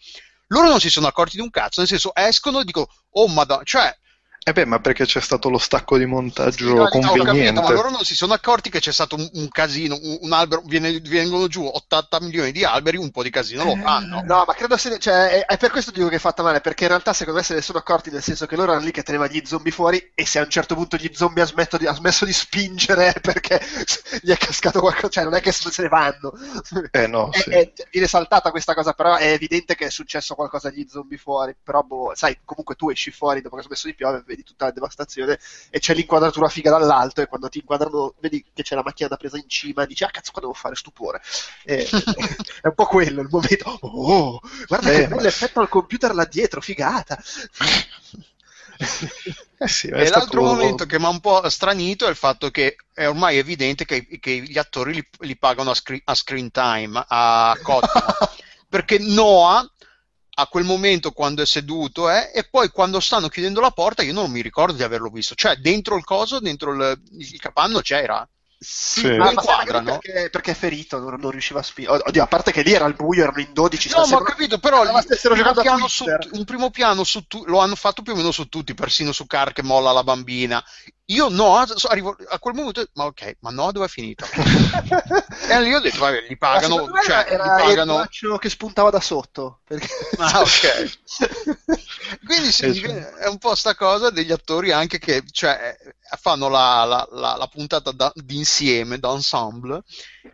Loro 0.49 0.69
non 0.69 0.81
si 0.81 0.91
sono 0.91 1.07
accorti 1.07 1.37
di 1.37 1.43
un 1.43 1.51
cazzo, 1.51 1.81
nel 1.81 1.89
senso 1.89 2.15
escono 2.15 2.61
e 2.61 2.65
dicono, 2.65 2.87
oh 3.11 3.29
madonna, 3.29 3.63
cioè 3.65 3.95
Eh 4.49 4.53
beh, 4.53 4.65
ma 4.65 4.79
perché 4.79 5.05
c'è 5.07 5.21
stato 5.21 5.49
lo 5.51 5.59
stacco 5.59 5.99
di 5.99 6.07
montaggio 6.07 6.69
Sì, 6.69 6.73
no, 6.75 6.83
Ho 6.83 6.89
capito, 6.89 7.25
conveniente. 7.25 7.61
ma 7.63 7.71
loro 7.73 7.91
non 7.91 8.05
si 8.05 8.15
sono 8.15 8.33
accorti 8.33 8.71
che 8.71 8.79
c'è 8.79 8.93
stato 8.93 9.17
un, 9.17 9.29
un 9.33 9.49
casino, 9.49 9.99
un, 10.01 10.19
un 10.21 10.33
albero, 10.33 10.63
viene- 10.65 11.01
vengono 11.01 11.49
giù 11.49 11.65
80 11.65 12.21
milioni 12.21 12.53
di 12.53 12.63
alberi, 12.63 12.97
un 12.97 13.11
po' 13.11 13.25
di 13.25 13.31
casino 13.31 13.65
lo 13.65 13.75
fanno. 13.75 14.23
No, 14.25 14.45
ma 14.47 14.55
credo 14.55 14.77
se 14.77 14.91
ne- 14.91 14.99
cioè, 15.01 15.31
è, 15.31 15.47
è 15.47 15.57
per 15.57 15.73
questo 15.73 15.91
dico 15.91 16.07
che 16.07 16.17
è 16.17 16.19
fatta 16.21 16.45
male, 16.45 16.61
perché 16.61 16.85
in 16.85 16.91
realtà 16.91 17.13
secondo 17.13 17.41
me 17.41 17.45
se 17.45 17.55
ne 17.55 17.61
sono 17.61 17.79
accorti, 17.79 18.09
nel 18.13 18.23
senso 18.23 18.47
che 18.47 18.55
loro 18.55 18.71
erano 18.71 18.85
lì 18.85 18.93
che 18.93 19.03
tenevano 19.03 19.33
gli 19.33 19.43
zombie 19.45 19.73
fuori 19.73 20.13
e 20.15 20.25
se 20.25 20.39
a 20.39 20.43
un 20.43 20.49
certo 20.51 20.77
punto 20.77 20.97
gli 20.97 21.11
zombie 21.13 21.43
ha 21.43 21.47
smesso 21.47 21.77
di, 21.77 21.87
ha 21.89 21.93
smesso 21.95 22.25
di 22.25 22.33
spingere 22.33 23.15
è 23.15 23.21
perché 23.21 23.61
gli 24.23 24.31
è 24.31 24.37
cascato 24.37 24.79
qualcosa, 24.79 25.09
cioè 25.09 25.25
non 25.25 25.35
è 25.35 25.41
che 25.41 25.51
se 25.51 25.83
ne 25.83 25.89
vanno. 25.89 26.33
Eh 26.93 27.07
no, 27.07 27.31
È- 27.35 27.39
sì. 27.41 27.51
è- 27.51 27.73
viene 27.91 28.07
saltata 28.07 28.51
questa 28.51 28.75
cosa, 28.75 28.93
però 28.93 29.17
è 29.17 29.33
evidente 29.33 29.75
che 29.75 29.87
è 29.87 29.91
successo 29.91 30.35
qualcosa 30.35 30.69
agli 30.69 30.87
zombie 30.89 31.19
fuori, 31.19 31.55
però 31.61 31.83
boh, 31.83 32.13
sai, 32.15 32.39
comunque 32.45 32.75
tu 32.75 32.91
esci 32.91 33.11
fuori 33.11 33.41
dopo 33.41 33.57
che 33.57 33.63
ha 33.63 33.65
smesso 33.67 33.87
di 33.89 33.95
piovere, 33.95 34.23
vedi 34.37 34.43
tutta 34.45 34.67
la 34.67 34.71
devastazione 34.71 35.39
e 35.71 35.79
c'è 35.79 35.95
l'inquadratura 35.95 36.49
figa 36.49 36.71
dall'alto 36.71 37.23
e 37.23 37.27
quando 37.27 37.49
ti 37.49 37.59
inquadrano 37.59 38.15
vedi 38.21 38.45
che 38.53 38.63
c'è 38.63 38.75
la 38.75 38.83
macchina 38.85 39.09
da 39.09 39.17
presa 39.17 39.39
in 39.39 39.49
cima 39.49 39.87
dici 39.87 40.05
ah 40.05 40.11
cazzo 40.11 40.31
qua 40.33 40.43
devo 40.43 40.53
fare 40.53 40.77
stupore. 40.77 41.23
E- 41.65 41.89
è 42.63 42.67
un 42.67 42.75
po' 42.75 42.87
quello 42.87 43.23
il 43.23 43.29
momento. 43.31 43.79
Oh 43.81 44.41
guarda 44.67 44.93
Eh, 44.93 45.01
che 45.01 45.09
bello 45.09 45.27
effetto 45.27 45.61
al 45.61 45.69
computer 45.69 46.15
là 46.15 46.25
dietro 46.25 46.61
figata. 46.61 47.19
Eh 49.59 49.69
sì, 49.69 49.87
E 49.89 50.05
stato- 50.05 50.19
l'altro 50.19 50.43
momento 50.43 50.85
che 50.85 50.99
mi 50.99 51.07
ha 51.07 51.09
un 51.09 51.21
po' 51.21 51.49
stranito 51.49 52.07
è 52.07 52.11
il 52.11 52.17
fatto 52.17 52.51
che 52.51 52.77
è 52.93 53.09
ormai 53.09 53.39
evidente 53.39 53.87
che, 53.87 54.07
che 54.21 54.43
gli 54.43 54.59
attori 54.59 54.93
li, 54.93 55.09
li 55.21 55.39
pagano 55.39 55.71
a, 55.71 55.75
screen, 55.75 56.03
a 56.05 56.15
screen 56.15 56.51
time, 56.51 57.03
a 57.09 57.57
cotta, 57.63 58.15
perché 58.69 58.99
Noah 58.99 59.67
a 60.39 60.47
quel 60.49 60.65
momento 60.65 61.13
quando 61.13 61.43
è 61.43 61.47
seduto 61.47 62.11
eh, 62.11 62.31
e 62.35 62.45
poi 62.49 62.71
quando 62.71 63.01
stanno 63.01 63.29
chiudendo 63.29 63.61
la 63.61 63.71
porta 63.71 64.03
io 64.03 64.13
non 64.13 64.31
mi 64.31 64.43
ricordo 64.43 64.75
di 64.75 64.83
averlo 64.83 65.09
visto, 65.09 65.35
cioè 65.35 65.57
dentro 65.57 65.97
il 65.97 66.05
coso, 66.05 66.41
dentro 66.41 66.73
il, 66.75 67.01
il 67.19 67.39
capanno 67.41 67.81
c'era. 67.81 68.27
sì, 68.59 69.01
Sì. 69.01 69.07
ma, 69.17 69.33
magari 69.33 69.33
inquadrano. 69.33 69.99
perché, 69.99 70.31
perché 70.31 70.51
è 70.53 70.55
ferito 70.55 70.99
non, 70.99 71.19
non 71.21 71.31
riusciva 71.31 71.61
a 71.61 71.63
spingere 71.63 72.03
oddio 72.07 72.23
a 72.23 72.27
parte 72.27 72.53
che 72.53 72.63
lì 72.63 72.73
era 72.73 72.87
il 72.87 72.95
buio 72.95 73.23
erano 73.23 73.41
in 73.41 73.53
12 73.53 73.91
No, 73.91 74.07
ma 74.07 74.17
ho 74.17 74.23
capito, 74.23 74.59
però 74.59 74.83
il 74.83 74.91
stessero 75.03 75.35
giocando 75.35 75.61
piano 75.61 75.89
su- 75.89 76.05
un 76.33 76.45
primo 76.45 76.71
piano 76.71 77.05
su 77.05 77.27
tu- 77.27 77.45
lo 77.47 77.59
hanno 77.59 77.75
fatto 77.77 78.03
più 78.03 78.13
o 78.13 78.17
meno 78.17 78.31
su 78.31 78.49
tutti, 78.49 78.75
persino 78.75 79.13
su 79.13 79.27
Car 79.27 79.53
che 79.53 79.63
molla 79.63 79.93
la 79.93 80.03
bambina. 80.05 80.63
Io 81.09 81.29
no, 81.29 81.65
so- 81.77 81.87
arrivo 81.87 82.17
a 82.31 82.39
quel 82.41 82.55
momento, 82.55 82.85
ma 82.95 83.05
ok, 83.05 83.37
ma 83.41 83.51
no, 83.51 83.71
dove 83.71 83.87
è 83.87 83.89
finito? 83.89 84.27
e 85.49 85.61
lì 85.63 85.73
ho 85.73 85.79
detto, 85.79 85.99
vabbè, 86.01 86.27
li 86.29 86.37
pagano, 86.37 86.89
cioè, 87.05 87.27
era 87.29 87.45
li 87.45 87.61
il 87.61 87.67
pagano. 87.69 87.95
braccio 87.95 88.37
che 88.39 88.49
spuntava 88.51 88.91
da 88.91 89.01
sotto 89.01 89.61
perché... 89.65 89.87
Ah, 90.19 90.41
ok. 90.41 90.99
Quindi 92.27 92.51
sì, 92.51 92.71
div- 92.73 92.91
è 93.19 93.29
un 93.29 93.39
po' 93.39 93.55
sta 93.55 93.77
cosa 93.77 94.11
degli 94.11 94.33
attori 94.33 94.73
anche 94.73 94.99
che 94.99 95.23
cioè, 95.31 95.77
eh, 95.81 95.95
fanno 96.19 96.49
la, 96.49 96.85
la- 96.85 97.09
la- 97.13 97.37
la 97.37 97.47
puntata 97.47 97.93
da- 97.93 98.13
d'insieme, 98.15 98.99
d'ensemble, 98.99 99.83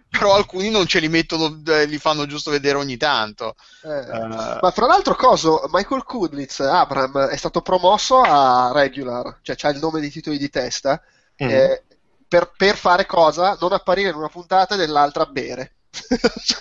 però 0.09 0.35
alcuni 0.35 0.71
non 0.71 0.87
ce 0.87 0.99
li 1.01 1.09
mettono, 1.09 1.63
eh, 1.67 1.85
li 1.87 1.99
fanno 1.99 2.27
giusto 2.27 2.51
vedere 2.51 2.79
ogni 2.79 2.97
tanto. 2.97 3.55
Eh, 3.83 3.89
Eh, 3.91 4.27
Ma 4.61 4.71
fra 4.73 4.87
l'altro, 4.87 5.15
coso, 5.17 5.65
Michael 5.73 6.05
Kudlitz, 6.05 6.61
Abram, 6.61 7.27
è 7.29 7.37
stato 7.37 7.63
promosso 7.63 8.21
a 8.21 8.71
regular, 8.73 9.39
cioè 9.43 9.57
c'ha 9.57 9.71
il 9.71 9.79
nome 9.81 10.01
dei 10.01 10.11
titoli 10.11 10.39
di 10.39 10.49
testa, 10.51 11.01
Mm. 11.43 11.49
eh, 11.49 11.83
per, 12.29 12.53
per 12.57 12.77
fare 12.77 13.07
cosa? 13.07 13.57
Non 13.61 13.73
apparire 13.73 14.11
in 14.11 14.15
una 14.17 14.29
puntata 14.29 14.75
e 14.75 14.79
nell'altra 14.79 15.27
bere. 15.27 15.75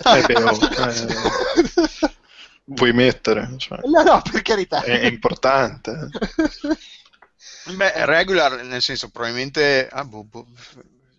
Eh 0.04 0.22
beh, 0.26 0.42
oh, 0.42 0.58
eh, 0.60 2.10
vuoi 2.64 2.92
mettere? 2.92 3.54
Cioè, 3.56 3.78
No, 3.84 4.02
no, 4.02 4.22
per 4.30 4.42
carità. 4.42 4.82
è, 4.82 5.00
è 5.00 5.06
importante. 5.06 6.08
Beh, 7.76 8.06
regular, 8.06 8.62
nel 8.64 8.82
senso, 8.82 9.08
probabilmente 9.10 9.88
ah, 9.88 10.04
boh, 10.04 10.24
boh, 10.24 10.46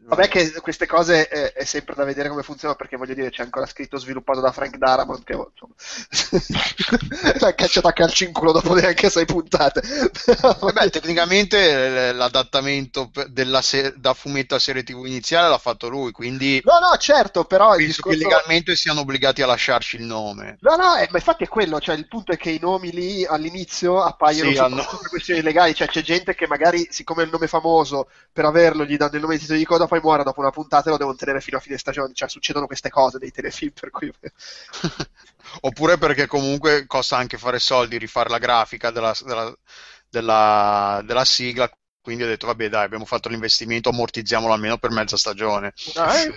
Vabbè 0.05 0.27
che 0.27 0.51
queste 0.62 0.86
cose 0.86 1.27
eh, 1.29 1.53
è 1.53 1.63
sempre 1.63 1.95
da 1.95 2.03
vedere 2.03 2.29
come 2.29 2.43
funzionano 2.43 2.77
perché 2.77 2.98
voglio 2.98 3.13
dire 3.13 3.29
c'è 3.29 3.43
ancora 3.43 3.65
scritto 3.65 3.98
sviluppato 3.98 4.41
da 4.41 4.51
Frank 4.51 4.77
Darabont 4.77 5.24
che 5.24 5.33
insomma 5.33 5.74
l'ha 7.39 7.55
cacciato 7.55 7.88
a 7.88 7.93
calcio 7.93 8.24
in 8.24 8.31
culo 8.31 8.51
dopo 8.51 8.74
neanche 8.74 9.10
sei 9.10 9.25
puntate. 9.25 9.81
Vabbè, 10.60 10.89
tecnicamente 10.89 12.10
eh, 12.10 12.13
l'adattamento 12.13 13.10
se- 13.62 13.93
da 13.98 14.13
fumetto 14.13 14.55
a 14.55 14.60
serie 14.60 14.83
TV 14.83 15.05
iniziale 15.05 15.50
l'ha 15.50 15.57
fatto 15.57 15.88
lui, 15.89 16.12
quindi 16.12 16.62
No, 16.63 16.79
no, 16.79 16.95
certo, 16.98 17.45
però 17.45 17.72
penso 17.72 17.86
discorso... 17.86 18.17
che 18.17 18.24
legalmente 18.24 18.75
siano 18.75 19.01
obbligati 19.01 19.41
a 19.41 19.45
lasciarci 19.45 19.95
il 19.98 20.03
nome. 20.03 20.57
No, 20.62 20.75
no, 20.75 20.95
eh, 20.95 21.07
ma 21.12 21.17
infatti 21.17 21.43
è 21.43 21.48
quello, 21.48 21.79
cioè 21.79 21.95
il 21.95 22.07
punto 22.07 22.31
è 22.31 22.38
che 22.38 22.50
i 22.51 22.60
nomi 22.60 22.91
lì 22.91 23.25
all'inizio 23.25 24.01
appaiono 24.01 24.51
Sì, 24.51 24.57
hanno- 24.57 24.86
per 24.86 25.10
questioni 25.10 25.41
legali, 25.41 25.74
cioè 25.74 25.88
c'è 25.88 26.01
gente 26.01 26.36
che 26.36 26.48
magari, 26.48 26.88
siccome 26.89 27.24
è 27.24 27.25
il 27.25 27.31
nome 27.31 27.48
famoso, 27.48 28.10
per 28.31 28.45
averlo 28.45 28.86
gli 28.86 28.98
danno 28.98 29.15
il 29.15 29.22
nome 29.22 29.33
di 29.36 29.41
titolo 29.41 29.60
di 29.60 29.65
coda, 29.65 29.88
poi 29.93 30.01
muore 30.01 30.23
dopo 30.23 30.39
una 30.39 30.50
puntata 30.50 30.88
e 30.88 30.91
lo 30.91 30.97
devono 30.97 31.15
tenere 31.15 31.39
fino 31.41 31.57
a 31.57 31.59
fine 31.59 31.77
stagione, 31.77 32.13
cioè 32.13 32.27
succedono 32.29 32.65
queste 32.65 32.89
cose 32.89 33.17
nei 33.19 33.31
telefilm, 33.31 33.71
per 33.79 33.89
cui... 33.91 34.12
Oppure 35.62 35.97
perché 35.97 36.25
comunque 36.27 36.85
costa 36.88 37.17
anche 37.17 37.38
fare 37.38 37.59
soldi, 37.59 37.97
rifare 37.97 38.29
la 38.29 38.38
grafica 38.39 38.89
della, 38.91 39.13
della- 39.23 39.55
della- 40.09 41.01
della 41.05 41.25
sigla, 41.25 41.69
quindi 42.01 42.23
ho 42.23 42.27
detto 42.27 42.47
vabbè 42.47 42.69
dai, 42.69 42.85
abbiamo 42.85 43.05
fatto 43.05 43.29
l'investimento, 43.29 43.89
ammortizziamolo 43.89 44.53
almeno 44.53 44.77
per 44.77 44.91
mezza 44.91 45.17
stagione. 45.17 45.73
No, 45.95 46.12
eh. 46.13 46.33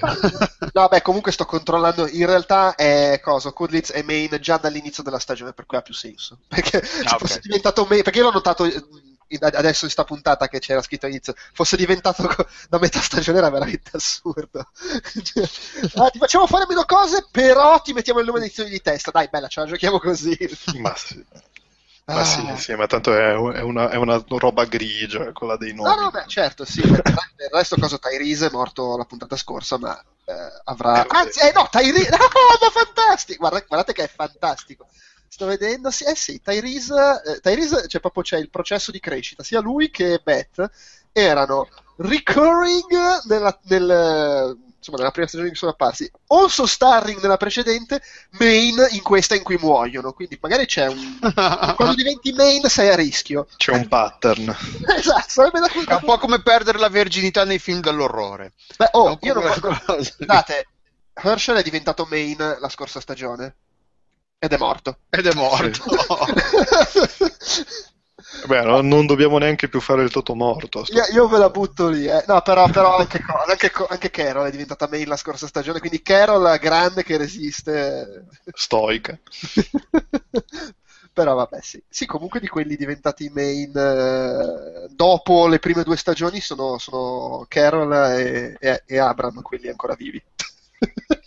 No, 0.72 0.88
beh, 0.88 1.02
comunque 1.02 1.32
sto 1.32 1.44
controllando, 1.46 2.06
in 2.08 2.26
realtà 2.26 2.74
è 2.74 3.18
cosa, 3.22 3.52
Kudlitz 3.52 3.92
è 3.92 4.02
main 4.02 4.36
già 4.40 4.56
dall'inizio 4.58 5.02
della 5.02 5.18
stagione, 5.18 5.52
per 5.52 5.66
cui 5.66 5.78
ha 5.78 5.82
più 5.82 5.94
senso. 5.94 6.40
Perché 6.48 6.82
Ah, 7.04 7.16
ok. 7.16 7.22
fosse 7.22 7.38
diventato 7.40 7.86
main, 7.88 8.02
perché 8.02 8.18
io 8.18 8.24
l'ho 8.26 8.32
notato 8.32 8.64
adesso 9.40 9.84
in 9.84 9.90
sta 9.90 10.04
puntata 10.04 10.48
che 10.48 10.58
c'era 10.60 10.82
scritto 10.82 11.06
all'inizio, 11.06 11.34
fosse 11.52 11.76
diventato 11.76 12.28
da 12.68 12.78
metà 12.78 13.00
stagione 13.00 13.38
era 13.38 13.50
veramente 13.50 13.90
assurdo. 13.94 14.68
Ah, 15.96 16.10
ti 16.10 16.18
facciamo 16.18 16.46
fare 16.46 16.66
meno 16.68 16.84
cose, 16.84 17.26
però 17.30 17.80
ti 17.80 17.92
mettiamo 17.92 18.20
il 18.20 18.26
nome 18.26 18.38
edizione 18.38 18.68
di 18.70 18.80
testa. 18.80 19.10
Dai, 19.10 19.28
bella, 19.30 19.48
ce 19.48 19.60
la 19.60 19.66
giochiamo 19.66 19.98
così. 19.98 20.36
Ma 20.78 20.94
sì. 20.96 21.24
Ma 22.08 22.20
Ah. 22.20 22.24
sì, 22.24 22.46
sì, 22.56 22.74
ma 22.74 22.86
tanto 22.86 23.12
è, 23.12 23.32
è 23.32 23.62
una, 23.62 23.90
è 23.90 23.96
una 23.96 24.22
roba 24.28 24.64
grigia 24.64 25.32
quella 25.32 25.56
dei 25.56 25.74
nomi. 25.74 25.88
No, 25.88 26.02
no, 26.02 26.10
beh, 26.10 26.24
certo, 26.28 26.64
sì. 26.64 26.78
Il 26.80 27.02
resto, 27.50 27.74
cosa 27.80 27.98
Tyrese 27.98 28.46
è 28.46 28.50
morto 28.52 28.96
la 28.96 29.04
puntata 29.04 29.34
scorsa, 29.36 29.76
ma 29.76 29.98
eh, 30.24 30.32
avrà. 30.64 31.02
Eh, 31.04 31.08
Anzi, 31.08 31.40
eh, 31.40 31.50
no, 31.52 31.66
Tyrese. 31.68 32.10
Oh, 32.14 32.58
ma 32.60 32.70
fantastico! 32.70 33.38
Guarda- 33.38 33.64
guardate 33.66 33.92
che 33.92 34.04
è 34.04 34.08
fantastico. 34.14 34.86
Sto 35.28 35.46
vedendo, 35.46 35.90
sì, 35.90 36.04
eh 36.04 36.14
sì, 36.14 36.40
Tyrese, 36.42 37.22
eh, 37.24 37.40
Tyrese 37.40 37.88
cioè, 37.88 38.00
proprio 38.00 38.22
c'è 38.22 38.38
il 38.38 38.50
processo 38.50 38.90
di 38.90 39.00
crescita. 39.00 39.42
Sia 39.42 39.60
lui 39.60 39.90
che 39.90 40.20
Beth 40.22 40.70
erano 41.12 41.68
recurring 41.96 43.24
nella, 43.24 43.58
nel, 43.64 44.56
insomma, 44.76 44.98
nella 44.98 45.10
prima 45.10 45.26
stagione 45.26 45.48
in 45.48 45.56
cui 45.56 45.56
sono 45.56 45.72
apparsi, 45.72 46.10
also 46.28 46.66
starring 46.66 47.20
nella 47.20 47.36
precedente, 47.36 48.00
main 48.38 48.86
in 48.90 49.02
questa 49.02 49.34
in 49.34 49.42
cui 49.42 49.56
muoiono. 49.58 50.12
Quindi 50.12 50.38
magari 50.40 50.66
c'è 50.66 50.86
un. 50.86 51.18
Quando 51.74 51.94
diventi 51.94 52.32
main 52.32 52.62
sei 52.68 52.88
a 52.90 52.94
rischio. 52.94 53.46
C'è 53.56 53.72
un 53.72 53.88
pattern. 53.88 54.54
esatto, 54.96 55.28
sarebbe 55.28 55.60
da 55.60 55.66
È 55.66 55.92
un 55.94 56.04
po' 56.04 56.18
come 56.18 56.40
perdere 56.42 56.78
la 56.78 56.88
verginità 56.88 57.44
nei 57.44 57.58
film 57.58 57.80
dell'orrore. 57.80 58.52
Beh, 58.76 58.88
oh, 58.92 59.18
io 59.20 59.34
non. 59.34 59.52
Scusate, 59.52 60.68
Herschel 61.14 61.56
è 61.56 61.62
diventato 61.62 62.06
main 62.08 62.56
la 62.60 62.68
scorsa 62.68 63.00
stagione. 63.00 63.56
Ed 64.38 64.52
è 64.52 64.58
morto. 64.58 64.98
Ed 65.08 65.26
è 65.26 65.34
morto. 65.34 65.82
Beh, 68.46 68.62
no, 68.62 68.80
non 68.80 69.06
dobbiamo 69.06 69.38
neanche 69.38 69.68
più 69.68 69.80
fare 69.80 70.02
il 70.02 70.10
toto 70.10 70.34
morto. 70.34 70.84
io, 70.88 71.04
io 71.12 71.28
ve 71.28 71.38
la 71.38 71.48
butto 71.48 71.88
lì. 71.88 72.06
eh. 72.06 72.24
No, 72.26 72.42
però, 72.42 72.68
però 72.68 72.96
anche, 72.98 73.22
anche, 73.46 73.72
anche 73.88 74.10
Carol 74.10 74.46
è 74.46 74.50
diventata 74.50 74.88
main 74.88 75.08
la 75.08 75.16
scorsa 75.16 75.46
stagione. 75.46 75.80
Quindi 75.80 76.02
Carol 76.02 76.58
grande 76.58 77.02
che 77.02 77.16
resiste. 77.16 78.26
Stoica. 78.52 79.18
però 81.12 81.34
vabbè, 81.34 81.60
sì. 81.62 81.82
Sì, 81.88 82.04
comunque 82.04 82.40
di 82.40 82.48
quelli 82.48 82.76
diventati 82.76 83.30
main 83.32 83.72
eh, 83.74 84.88
dopo 84.90 85.46
le 85.46 85.58
prime 85.58 85.82
due 85.82 85.96
stagioni 85.96 86.40
sono, 86.40 86.78
sono 86.78 87.46
Carol 87.48 87.92
e, 88.18 88.56
e, 88.58 88.82
e 88.86 88.98
Abram, 88.98 89.40
quelli 89.42 89.68
ancora 89.68 89.94
vivi. 89.94 90.22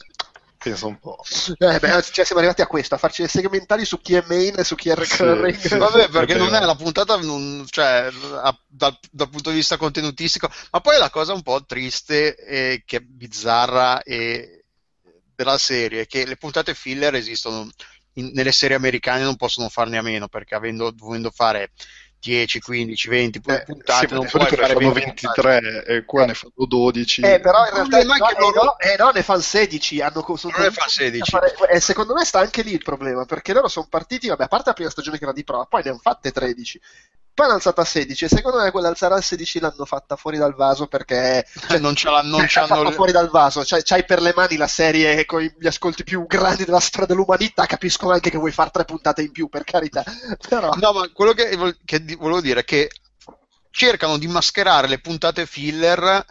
Pensa 0.61 0.87
un 0.87 0.99
po'. 0.99 1.23
Eh, 1.57 1.79
beh, 1.79 2.01
cioè, 2.11 2.25
siamo 2.25 2.41
arrivati 2.41 2.61
a 2.61 2.67
questo, 2.67 2.95
a 2.95 2.97
farci 2.97 3.21
le 3.21 3.29
segmentali 3.29 3.85
su 3.85 4.01
chi 4.01 4.15
è 4.15 4.23
main 4.27 4.55
e 4.57 4.65
su 4.65 4.75
chi 4.75 4.89
è 4.89 4.95
recurring. 4.95 5.55
Sì, 5.57 5.69
sì. 5.69 5.77
Vabbè, 5.77 6.09
perché 6.09 6.33
È 6.33 6.37
non 6.37 6.53
è 6.53 6.59
la 6.59 6.75
puntata, 6.75 7.15
non- 7.15 7.65
cioè, 7.69 8.09
a- 8.43 8.59
dal, 8.67 8.97
dal 9.09 9.29
punto 9.29 9.51
di 9.51 9.55
vista 9.55 9.77
contenutistico, 9.77 10.49
ma 10.71 10.81
poi 10.81 10.97
la 10.97 11.09
cosa 11.09 11.33
un 11.33 11.43
po' 11.43 11.63
triste 11.65 12.35
e 12.35 12.83
che 12.85 12.97
è 12.97 12.99
bizzarra 12.99 14.03
e 14.03 14.65
della 15.33 15.57
serie 15.57 16.01
è 16.01 16.07
che 16.07 16.25
le 16.25 16.35
puntate 16.35 16.73
filler 16.73 17.15
esistono 17.15 17.69
in- 18.15 18.31
nelle 18.33 18.51
serie 18.51 18.75
americane, 18.75 19.23
non 19.23 19.37
possono 19.37 19.69
farne 19.69 19.97
a 19.97 20.01
meno 20.01 20.27
perché 20.27 20.55
avendo, 20.55 20.91
dovendo 20.91 21.31
fare 21.31 21.71
10, 22.19 22.59
15, 22.59 23.07
20 23.09 23.41
Eh, 23.45 23.63
puntate, 23.63 24.07
sì, 24.07 24.13
non 24.13 24.25
puoi 24.27 24.45
fare 24.45 24.73
fanno 24.73 24.91
20 24.91 25.25
puntate. 25.25 25.59
23 25.61 25.85
e 25.85 26.05
qua 26.05 26.25
ne 26.25 26.33
fanno 26.33 26.53
12. 26.67 27.21
Eh, 27.21 27.39
però 27.39 27.65
in 27.65 27.73
realtà 27.73 28.03
no, 28.03 28.13
che 28.13 28.31
eh, 28.35 28.39
loro- 28.39 28.63
no, 28.63 28.77
eh, 28.79 28.95
no, 28.97 29.09
ne 29.11 29.23
fanno 29.23 29.41
16. 29.41 30.01
Hanno 30.01 30.25
Non 30.27 30.37
ne 30.57 30.71
fanno 30.71 30.89
16. 30.89 31.21
a 31.35 31.39
fare- 31.39 31.55
eh, 31.69 31.79
secondo 31.79 32.13
me 32.13 32.25
sta 32.25 32.39
anche 32.39 32.61
lì 32.61 32.73
il 32.73 32.83
problema, 32.83 33.25
perché 33.25 33.53
loro 33.53 33.67
sono 33.69 33.87
partiti, 33.89 34.27
vabbè, 34.27 34.43
a 34.43 34.47
parte 34.47 34.69
la 34.69 34.73
prima 34.73 34.89
stagione 34.89 35.17
che 35.17 35.23
era 35.23 35.33
di 35.33 35.43
prova, 35.43 35.65
poi 35.65 35.81
ne 35.83 35.89
hanno 35.91 35.99
fatte 35.99 36.31
13. 36.31 36.79
Poi 37.39 37.47
hanno 37.47 37.55
alzato 37.55 37.79
a 37.79 37.85
16 37.85 38.25
e 38.25 38.27
secondo 38.27 38.57
me 38.59 38.69
quella 38.69 38.89
alzare 38.89 39.13
a 39.13 39.21
16 39.21 39.61
l'hanno 39.61 39.85
fatta 39.85 40.17
fuori 40.17 40.37
dal 40.37 40.53
vaso 40.55 40.87
perché 40.87 41.45
Cioè, 41.69 41.79
non 41.79 41.95
ce 41.95 42.09
l'ha- 42.09 42.21
non 42.21 42.43
c'hanno 42.49 42.75
l'hanno 42.75 42.91
fuori 42.91 43.13
dal 43.13 43.29
vaso. 43.29 43.63
Cioè, 43.63 43.81
c'hai 43.81 44.03
per 44.03 44.21
le 44.21 44.33
mani 44.35 44.57
la 44.57 44.67
serie 44.67 45.23
con 45.25 45.41
gli 45.41 45.65
ascolti 45.67 46.03
più 46.03 46.25
grandi 46.27 46.65
della 46.65 46.81
storia 46.81 47.07
dell'umanità. 47.07 47.65
Capisco 47.65 48.11
anche 48.11 48.29
che 48.29 48.37
vuoi 48.37 48.51
fare 48.51 48.71
tre 48.73 48.83
puntate 48.83 49.21
in 49.21 49.31
più, 49.31 49.47
per 49.47 49.63
carità. 49.63 50.03
Però, 50.49 50.73
No, 50.73 50.91
ma 50.91 51.09
quello 51.13 51.31
che, 51.31 51.57
che 51.85 52.03
volevo 52.15 52.41
dire 52.41 52.63
che 52.63 52.89
cercano 53.71 54.17
di 54.17 54.27
mascherare 54.27 54.87
le 54.87 54.99
puntate 54.99 55.45
filler 55.45 56.25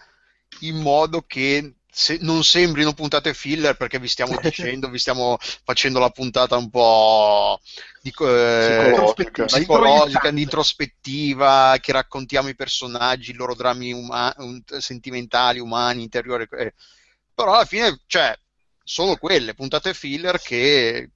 in 0.61 0.81
modo 0.81 1.23
che 1.23 1.75
se- 1.91 2.19
non 2.21 2.45
sembrino 2.45 2.93
puntate 2.93 3.35
filler 3.35 3.77
perché 3.77 3.99
vi 3.99 4.09
stiamo 4.09 4.37
dicendo, 4.41 4.89
vi 4.89 4.99
stiamo 4.99 5.37
facendo 5.65 5.99
la 5.99 6.11
puntata 6.11 6.57
un 6.57 6.71
po' 6.71 7.61
di, 8.01 8.11
eh, 8.11 8.77
Psicologica. 8.77 9.45
psicologica, 9.47 10.31
di 10.31 10.43
introspettiva, 10.43 11.77
che 11.81 11.93
raccontiamo 11.93 12.49
i 12.49 12.55
personaggi, 12.55 13.31
i 13.31 13.35
loro 13.35 13.55
drammi 13.55 13.93
uma- 13.93 14.35
sentimentali, 14.79 15.59
umani, 15.59 16.03
interiori. 16.03 16.47
eh. 16.59 16.75
Però 17.35 17.55
alla 17.55 17.65
fine, 17.65 18.01
cioè, 18.07 18.37
sono 18.83 19.17
quelle 19.17 19.55
puntate 19.55 19.95
filler 19.95 20.41
che 20.41 21.11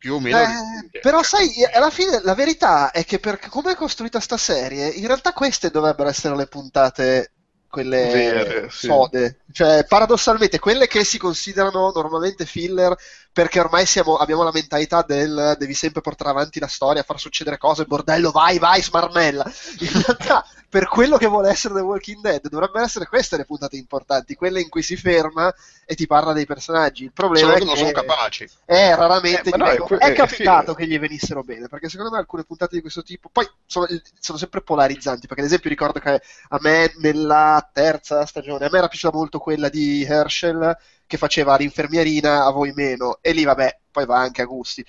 più 0.00 0.14
o 0.14 0.18
meno... 0.18 0.38
Eh, 0.38 0.98
però 1.02 1.22
sai, 1.22 1.62
alla 1.74 1.90
fine 1.90 2.22
la 2.22 2.34
verità 2.34 2.90
è 2.90 3.04
che 3.04 3.18
per 3.18 3.38
come 3.38 3.72
è 3.72 3.76
costruita 3.76 4.18
sta 4.18 4.38
serie, 4.38 4.88
in 4.88 5.06
realtà 5.06 5.34
queste 5.34 5.70
dovrebbero 5.70 6.08
essere 6.08 6.34
le 6.34 6.46
puntate 6.46 7.32
quelle 7.70 8.10
Vere, 8.10 8.68
sì. 8.70 8.86
sode. 8.86 9.40
Cioè, 9.52 9.84
paradossalmente, 9.86 10.58
quelle 10.58 10.86
che 10.86 11.04
si 11.04 11.18
considerano 11.18 11.90
normalmente 11.94 12.44
filler 12.46 12.94
perché 13.32 13.60
ormai 13.60 13.86
siamo- 13.86 14.16
abbiamo 14.16 14.42
la 14.42 14.50
mentalità 14.52 15.02
del 15.06 15.54
devi 15.58 15.72
sempre 15.74 16.00
portare 16.00 16.30
avanti 16.30 16.58
la 16.60 16.66
storia, 16.66 17.02
far 17.04 17.18
succedere 17.20 17.58
cose, 17.58 17.84
bordello, 17.84 18.30
vai, 18.32 18.58
vai, 18.58 18.82
smarmella. 18.82 19.44
In 19.80 20.02
realtà, 20.02 20.44
per 20.68 20.88
quello 20.88 21.16
che 21.16 21.26
vuole 21.26 21.48
essere 21.50 21.74
The 21.74 21.80
Walking 21.80 22.20
Dead, 22.20 22.48
dovrebbero 22.48 22.84
essere 22.84 23.06
queste 23.06 23.36
le 23.36 23.44
puntate 23.44 23.76
importanti, 23.76 24.34
quelle 24.34 24.60
in 24.60 24.68
cui 24.68 24.82
si 24.82 24.96
ferma 24.96 25.52
e 25.84 25.94
ti 25.94 26.06
parla 26.06 26.32
dei 26.32 26.46
personaggi. 26.46 27.04
Il 27.04 27.12
problema 27.12 27.52
Solo 27.52 27.56
è 27.56 27.58
che 27.58 27.64
non 27.64 27.76
sono 27.76 27.90
capaci. 27.92 28.48
eh, 28.66 28.94
raramente 28.94 29.50
Eh, 29.50 29.56
no, 29.56 29.66
è 29.66 29.76
è, 29.98 30.10
eh, 30.10 30.12
capitato 30.12 30.72
sì. 30.72 30.76
che 30.78 30.86
gli 30.86 30.98
venissero 30.98 31.42
bene 31.42 31.66
perché 31.68 31.88
secondo 31.88 32.12
me 32.12 32.18
alcune 32.18 32.44
puntate 32.44 32.76
di 32.76 32.80
questo 32.82 33.02
tipo 33.02 33.28
poi 33.30 33.48
sono, 33.66 33.86
sono 34.18 34.38
sempre 34.38 34.62
polarizzanti 34.62 35.26
perché 35.26 35.42
ad 35.42 35.48
esempio 35.48 35.70
ricordo 35.70 35.98
che 35.98 36.20
a 36.48 36.58
me 36.60 36.92
nella 36.98 37.59
terza 37.62 38.24
stagione. 38.26 38.66
A 38.66 38.68
me 38.70 38.78
era 38.78 38.88
piaciuta 38.88 39.16
molto 39.16 39.38
quella 39.38 39.68
di 39.68 40.04
Herschel 40.04 40.76
che 41.06 41.16
faceva 41.16 41.56
l'infermierina 41.56 42.44
a 42.44 42.50
voi 42.50 42.72
meno. 42.72 43.18
E 43.20 43.32
lì 43.32 43.44
vabbè 43.44 43.78
poi 43.90 44.06
va 44.06 44.18
anche 44.18 44.42
a 44.42 44.46
gusti 44.46 44.84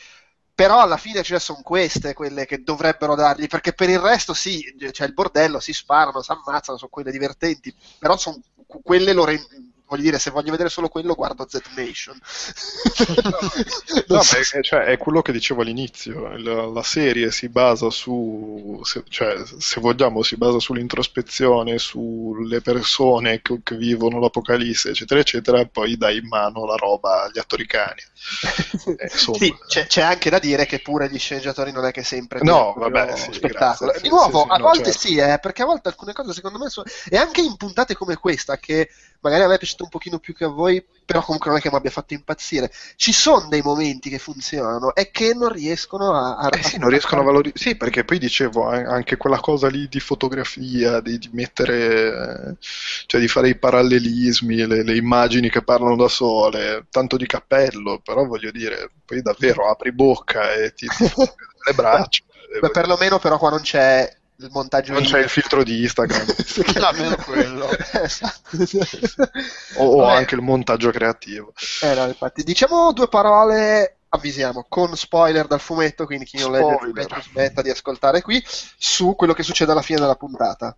però 0.53 0.79
alla 0.79 0.97
fine 0.97 1.23
cioè, 1.23 1.39
sono 1.39 1.62
queste 1.63 2.13
quelle 2.13 2.45
che 2.45 2.62
dovrebbero 2.62 3.15
dargli 3.15 3.47
perché 3.47 3.73
per 3.73 3.89
il 3.89 3.97
resto 3.97 4.36
sì 4.36 4.62
c'è 4.91 5.05
il 5.05 5.13
bordello 5.13 5.60
si 5.60 5.73
sparano 5.73 6.21
si 6.21 6.31
ammazzano 6.31 6.77
sono 6.77 6.91
quelle 6.91 7.10
divertenti. 7.10 7.73
Però 7.97 8.15
sono 8.15 8.39
quelle 8.84 9.13
loro 9.13 9.31
voglio 9.91 10.04
dire, 10.04 10.19
se 10.19 10.30
voglio 10.32 10.51
vedere 10.51 10.69
solo 10.69 10.88
quello, 10.88 11.15
guardo 11.15 11.45
Z 11.47 11.60
Nation. 11.75 12.17
No, 14.08 14.17
ma 14.17 14.21
è, 14.21 14.62
cioè, 14.62 14.80
è 14.86 14.97
quello 14.97 15.21
che 15.21 15.32
dicevo 15.32 15.62
all'inizio, 15.62 16.36
la, 16.38 16.65
la 16.65 16.84
serie 16.84 17.32
si 17.32 17.49
basa 17.49 17.89
su, 17.89 18.80
se, 18.84 19.04
cioè, 19.10 19.41
se 19.58 19.80
vogliamo, 19.82 20.23
si 20.23 20.38
basa 20.38 20.60
sull'introspezione, 20.60 21.77
sulle 21.77 22.62
persone 22.62 23.41
che, 23.41 23.60
che 23.63 23.75
vivono 23.75 24.19
l'apocalisse, 24.19 24.89
eccetera, 24.89 25.19
eccetera, 25.19 25.65
poi 25.65 25.97
dai 25.97 26.17
in 26.17 26.27
mano 26.27 26.65
la 26.65 26.75
roba 26.75 27.23
agli 27.23 27.39
attori 27.39 27.65
cani. 27.65 28.01
Eh, 28.97 29.10
insomma. 29.12 29.38
Sì, 29.38 29.56
c'è, 29.67 29.88
c'è 29.88 30.01
anche 30.01 30.30
da 30.30 30.39
dire 30.39 30.65
che 30.65 30.80
pure 30.80 31.10
gli 31.10 31.17
sceneggiatori 31.17 31.71
non 31.71 31.86
è 31.86 31.91
che 31.91 32.04
sempre 32.04 32.39
No, 32.41 32.73
vabbè, 32.77 33.15
sì, 33.15 33.32
spettacolo. 33.34 33.91
grazie. 33.91 34.01
Di 34.01 34.10
nuovo, 34.10 34.39
Sì, 34.41 34.45
sì, 34.45 34.51
a 34.54 34.58
no, 34.58 34.63
volte 34.63 34.91
certo. 34.91 34.99
sì, 34.99 35.15
eh, 35.17 35.39
perché 35.41 35.62
a 35.62 35.65
volte 35.65 35.88
alcune 35.89 36.13
cose 36.13 36.34
secondo 36.34 36.58
me 36.60 36.69
sono... 36.69 36.86
e 37.10 37.17
anche 37.17 37.41
in 37.41 37.56
puntate 37.58 37.95
come 37.95 38.15
questa 38.15 38.58
che 38.58 38.89
magari 39.21 39.43
a 39.43 39.47
me 39.47 39.55
è 39.55 39.57
piaciuto 39.57 39.84
un 39.84 39.89
pochino 39.89 40.19
più 40.19 40.34
che 40.34 40.43
a 40.45 40.47
voi, 40.49 40.84
però 41.05 41.21
comunque 41.21 41.49
non 41.49 41.60
è 41.60 41.62
che 41.62 41.69
mi 41.69 41.75
abbia 41.77 41.89
fatto 41.91 42.13
impazzire. 42.13 42.71
Ci 42.95 43.12
sono 43.13 43.47
dei 43.49 43.62
momenti 43.62 44.10
che 44.10 44.19
funzionano 44.19 44.93
e 44.95 45.12
che 45.12 45.34
non 45.34 45.49
riescono 45.51 46.13
a... 46.13 46.38
a 46.38 46.49
Eh 46.51 46.63
sì, 46.63 46.77
non 46.77 46.89
riescono 46.89 47.21
a 47.21 47.23
valorizzare. 47.25 47.60
Sì, 47.69 47.75
perché 47.75 48.03
poi 48.03 48.19
dicevo 48.19 48.67
an- 48.67 48.86
anche 48.86 49.17
quella 49.17 49.39
cosa 49.39 49.67
lì 49.67 49.88
di 49.88 49.99
fotografia, 49.99 50.99
di, 51.01 51.17
di 51.17 51.29
mettere, 51.34 52.51
eh, 52.51 52.55
cioè 53.05 53.19
di 53.21 53.27
fare 53.27 53.49
i 53.49 53.57
parallelismi, 53.57 54.65
le, 54.65 54.84
le 54.84 54.95
immagini 54.95 55.49
che 55.49 55.63
parlano 55.63 55.95
da 55.95 56.07
sole, 56.07 56.86
tanto 56.89 57.17
di 57.17 57.25
cappello, 57.25 57.99
però 58.03 58.25
voglio 58.25 58.51
dire, 58.51 58.91
poi 59.05 59.21
davvero 59.21 59.69
apri 59.69 59.91
bocca 59.91 60.53
e 60.53 60.73
ti, 60.73 60.88
ti 60.88 61.03
le 61.65 61.73
braccia. 61.73 62.23
Beh, 62.60 62.69
perlomeno 62.69 63.19
però 63.19 63.38
qua 63.38 63.49
non 63.49 63.62
c'è 63.62 64.10
il 64.45 64.51
montaggio 64.51 64.93
Non 64.93 65.04
c'è 65.04 65.19
il 65.19 65.30
filtro 65.30 65.63
di 65.63 65.82
Instagram 65.82 66.25
Almeno 66.84 67.15
quello. 67.17 67.69
esatto. 68.04 68.58
o, 69.77 69.86
o 69.86 70.04
anche 70.06 70.36
il 70.36 70.41
montaggio 70.41 70.91
creativo. 70.91 71.54
Eh, 71.82 71.93
no, 71.93 72.06
infatti. 72.06 72.43
Diciamo 72.43 72.91
due 72.93 73.08
parole, 73.08 73.97
avvisiamo, 74.10 74.65
con 74.67 74.95
spoiler 74.95 75.47
dal 75.47 75.60
fumetto, 75.60 76.06
quindi 76.06 76.25
chi 76.25 76.38
non 76.38 76.51
legge 76.51 76.65
il 76.65 76.75
Spoiler. 76.77 77.06
fumetto 77.06 77.30
smetta 77.30 77.62
di 77.62 77.69
ascoltare 77.69 78.21
qui, 78.21 78.43
su 78.45 79.15
quello 79.15 79.34
che 79.34 79.43
succede 79.43 79.71
alla 79.71 79.82
fine 79.82 79.99
della 79.99 80.15
puntata. 80.15 80.75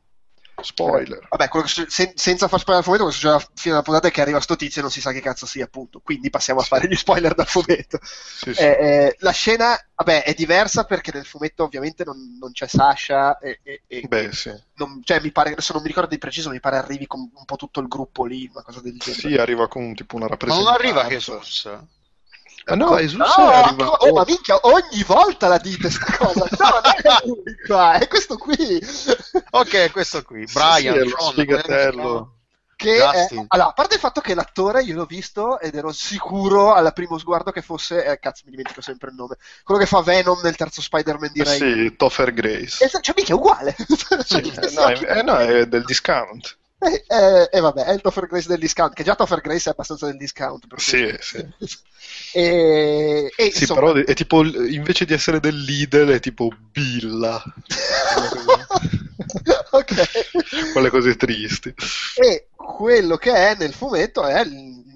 Spoiler. 0.63 1.28
Vabbè, 1.30 1.47
quello 1.49 1.65
che 1.65 1.71
succede- 1.71 1.91
sen- 1.91 2.13
senza 2.15 2.47
far 2.47 2.60
spoiler 2.60 2.80
al 2.80 2.84
fumetto, 2.86 3.04
quello 3.04 3.10
che 3.10 3.15
succede 3.17 3.34
alla 3.36 3.52
fine 3.56 3.73
della 3.73 3.82
puntata 3.84 4.08
è 4.08 4.12
che 4.12 4.21
arriva 4.21 4.39
sto 4.39 4.56
tizio 4.56 4.80
e 4.80 4.84
non 4.84 4.91
si 4.91 5.02
sa 5.02 5.12
che 5.12 5.21
cazzo 5.21 5.45
sia, 5.45 5.65
appunto. 5.65 5.99
Quindi 6.04 6.30
passiamo 6.30 6.60
a 6.60 6.63
fare 6.63 6.88
gli 6.88 6.95
spoiler 6.95 7.34
dal 7.36 7.47
fumetto. 7.47 7.99
Sì, 8.02 8.54
sì. 8.54 8.62
Eh, 8.62 8.65
eh, 8.80 9.15
la 9.19 9.32
scena, 9.32 9.78
vabbè, 9.95 10.23
è 10.23 10.34
diversa 10.34 10.86
perché 10.86 11.12
nel 11.13 11.26
fumetto 11.26 11.63
ovviamente 11.63 12.04
non, 12.04 12.38
non 12.39 12.52
c'è 12.52 12.67
Sasha 12.67 13.38
e, 13.39 13.60
e- 13.63 13.82
e- 13.88 14.02
Beh, 14.08 14.32
sì. 14.32 14.52
non- 14.76 15.02
cioè, 15.04 15.19
mi 15.21 15.32
pare, 15.32 15.52
adesso 15.52 15.73
non 15.73 15.82
mi 15.82 15.88
ricordo 15.89 16.10
di 16.10 16.17
preciso, 16.17 16.49
mi 16.49 16.60
pare 16.60 16.78
arrivi 16.78 17.06
con 17.08 17.19
un 17.19 17.45
po' 17.45 17.56
tutto 17.56 17.80
il 17.80 17.88
gruppo 17.88 18.26
lì, 18.26 18.49
una 18.52 18.63
cosa 18.63 18.82
del 18.82 18.97
genere. 18.97 19.21
Sì, 19.21 19.36
arriva 19.36 19.67
con 19.67 19.93
tipo 19.93 20.15
una 20.15 20.26
Ma 20.26 20.32
rappresentanza. 20.32 20.71
non 20.71 20.80
arriva 20.80 21.08
Jesus. 21.08 21.69
Ah, 22.65 22.76
no, 22.76 22.97
Jesus 22.97 23.17
No, 23.17 23.26
arriva. 23.26 23.88
oh, 23.89 24.13
ma 24.13 24.23
minchia, 24.26 24.58
ogni 24.62 25.04
volta 25.06 25.47
la 25.47 25.58
dite 25.58 25.89
sta 25.89 26.15
cosa. 26.17 26.45
No, 26.58 26.69
non 26.82 26.82
è 26.95 27.26
lui 27.26 27.43
qua, 27.65 27.93
è 27.99 28.08
questo 28.08 28.38
qui. 28.38 28.80
Ok, 29.52 29.91
questo 29.91 30.21
qui, 30.23 30.47
Sì, 30.47 30.54
Brian, 30.54 30.93
sì, 30.93 30.99
è 30.99 31.04
lo 31.04 31.10
Sean, 31.10 31.32
sfigatello. 31.32 32.38
Che 32.76 32.95
è- 32.95 33.28
allora, 33.49 33.69
a 33.69 33.73
parte 33.73 33.95
il 33.95 33.99
fatto 33.99 34.19
che 34.21 34.34
l'attore 34.34 34.82
io 34.84 34.95
l'ho 34.95 35.06
visto 35.06 35.60
ed 35.60 35.76
ero 35.76 35.91
sicuro 35.91 36.73
al 36.73 36.91
primo 36.93 37.17
sguardo 37.17 37.52
che 37.52 37.62
fosse, 37.62 38.04
eh, 38.04 38.19
cazzo 38.19 38.41
mi 38.45 38.52
dimentico 38.52 38.82
sempre 38.82 39.10
il 39.10 39.15
nome, 39.15 39.38
quello 39.63 39.80
che 39.80 39.86
fa 39.88 40.02
Venom 40.02 40.39
nel 40.41 40.56
terzo 40.56 40.82
Spider-Man 40.82 41.32
di 41.32 41.41
Eh 41.41 41.43
Raimi. 41.43 41.84
sì, 41.88 41.95
Topher 41.95 42.34
Grace. 42.34 42.84
Esatto, 42.84 43.04
cioè 43.04 43.15
mica 43.17 43.32
è 43.34 43.36
uguale. 43.36 43.76
Sì, 44.23 44.39
eh, 44.39 44.69
no, 44.73 44.88
è, 44.88 45.17
eh, 45.19 45.21
no, 45.23 45.38
è 45.38 45.65
del 45.67 45.84
discount. 45.84 46.58
E 46.84 47.06
eh, 47.08 47.50
eh, 47.52 47.60
vabbè, 47.62 47.86
è 47.86 47.93
il 47.93 48.02
Topher 48.02 48.28
Grace 48.28 48.48
del 48.48 48.60
discount, 48.60 48.93
che 48.93 49.04
già 49.04 49.15
Topher 49.15 49.39
Grace 49.39 49.69
è 49.69 49.72
abbastanza 49.72 50.08
del 50.08 50.17
discount. 50.17 50.65
Sì, 50.78 51.15
sì. 51.19 51.46
E, 52.36 53.32
e 53.36 53.52
Sì, 53.52 53.62
insomma, 53.62 53.80
però 53.80 53.93
è 53.93 54.13
tipo, 54.13 54.43
invece 54.43 55.06
di 55.06 55.13
essere 55.13 55.39
del 55.39 55.56
Lidl, 55.56 56.10
è 56.10 56.19
tipo 56.19 56.50
Billa. 56.72 57.41
ok. 59.72 60.72
Quelle 60.74 60.89
cose 60.89 61.15
tristi. 61.15 61.74
E 62.15 62.48
quello 62.56 63.17
che 63.17 63.34
è 63.34 63.56
nel 63.58 63.74
fumetto 63.74 64.26
è 64.26 64.43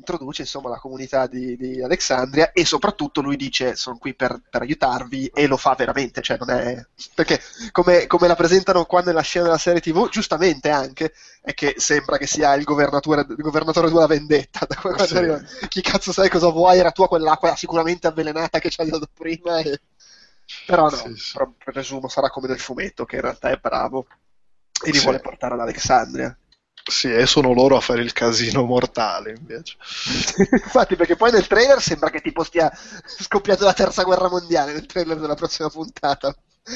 introduce 0.07 0.43
insomma 0.43 0.69
la 0.69 0.79
comunità 0.79 1.27
di, 1.27 1.57
di 1.57 1.81
Alexandria 1.81 2.51
e 2.53 2.63
soprattutto 2.65 3.21
lui 3.21 3.35
dice 3.35 3.75
sono 3.75 3.97
qui 3.97 4.15
per, 4.15 4.41
per 4.49 4.61
aiutarvi 4.61 5.27
e 5.33 5.47
lo 5.47 5.57
fa 5.57 5.75
veramente, 5.75 6.21
cioè 6.21 6.37
non 6.37 6.49
è 6.51 6.85
perché 7.13 7.41
come, 7.71 8.07
come 8.07 8.27
la 8.27 8.35
presentano 8.35 8.85
qua 8.85 9.01
nella 9.01 9.21
scena 9.21 9.45
della 9.45 9.57
serie 9.57 9.81
TV, 9.81 10.07
giustamente 10.09 10.69
anche 10.69 11.13
è 11.41 11.53
che 11.53 11.75
sembra 11.77 12.17
che 12.17 12.27
sia 12.27 12.53
il 12.55 12.63
governatore, 12.63 13.25
il 13.27 13.35
governatore 13.35 13.89
della 13.89 14.07
vendetta 14.07 14.65
da 14.65 14.75
quando 14.75 15.05
Sì. 15.05 15.17
arriva, 15.17 15.41
chi 15.67 15.81
cazzo 15.81 16.11
sai 16.13 16.29
cosa 16.29 16.49
vuoi, 16.49 16.79
era 16.79 16.91
tua 16.91 17.07
quell'acqua 17.07 17.55
sicuramente 17.55 18.07
avvelenata 18.07 18.59
che 18.59 18.69
ci 18.69 18.79
hai 18.81 18.89
dato 18.89 19.07
prima 19.13 19.59
e... 19.59 19.79
però 20.65 20.89
no, 20.89 20.95
Sì, 20.95 21.15
sì. 21.15 21.31
però 21.33 21.51
presumo 21.63 22.07
sarà 22.07 22.29
come 22.29 22.47
nel 22.47 22.59
fumetto 22.59 23.05
che 23.05 23.15
in 23.17 23.21
realtà 23.23 23.49
è 23.49 23.57
bravo 23.57 24.07
e 24.83 24.91
li 24.91 24.97
Sì. 24.97 25.03
vuole 25.03 25.19
portare 25.19 25.53
ad 25.55 25.59
Alexandria 25.61 26.37
Sì, 26.89 27.11
e 27.11 27.25
sono 27.25 27.53
loro 27.53 27.75
a 27.75 27.81
fare 27.81 28.01
il 28.01 28.13
casino 28.13 28.63
mortale 28.63 29.31
invece. 29.37 29.75
Infatti, 30.63 30.95
perché 30.95 31.15
poi 31.15 31.31
nel 31.31 31.45
trailer 31.47 31.81
sembra 31.81 32.09
che 32.09 32.21
tipo 32.21 32.43
stia 32.43 32.71
scoppiando 33.05 33.65
la 33.65 33.73
terza 33.73 34.03
guerra 34.03 34.29
mondiale 34.29 34.71
nel 34.73 34.85
trailer 34.85 35.19
della 35.19 35.35
prossima 35.35 35.69
puntata. 35.69 36.33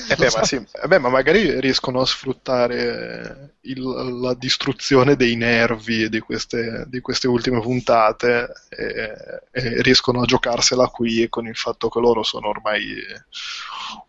Eh 0.07 0.15
beh, 0.15 0.29
ma, 0.33 0.43
sì, 0.43 0.55
eh 0.55 0.87
beh, 0.87 0.99
ma 0.99 1.09
magari 1.09 1.59
riescono 1.59 1.99
a 1.99 2.05
sfruttare 2.05 3.55
il- 3.61 4.19
la 4.21 4.33
distruzione 4.35 5.17
dei 5.17 5.35
nervi 5.35 6.07
di 6.07 6.19
queste, 6.19 6.85
di 6.87 7.01
queste 7.01 7.27
ultime 7.27 7.59
puntate 7.59 8.51
e, 8.69 9.13
e 9.51 9.81
riescono 9.81 10.21
a 10.21 10.25
giocarsela 10.25 10.87
qui 10.87 11.27
con 11.27 11.45
il 11.45 11.57
fatto 11.57 11.89
che 11.89 11.99
loro 11.99 12.23
sono 12.23 12.47
ormai 12.47 13.03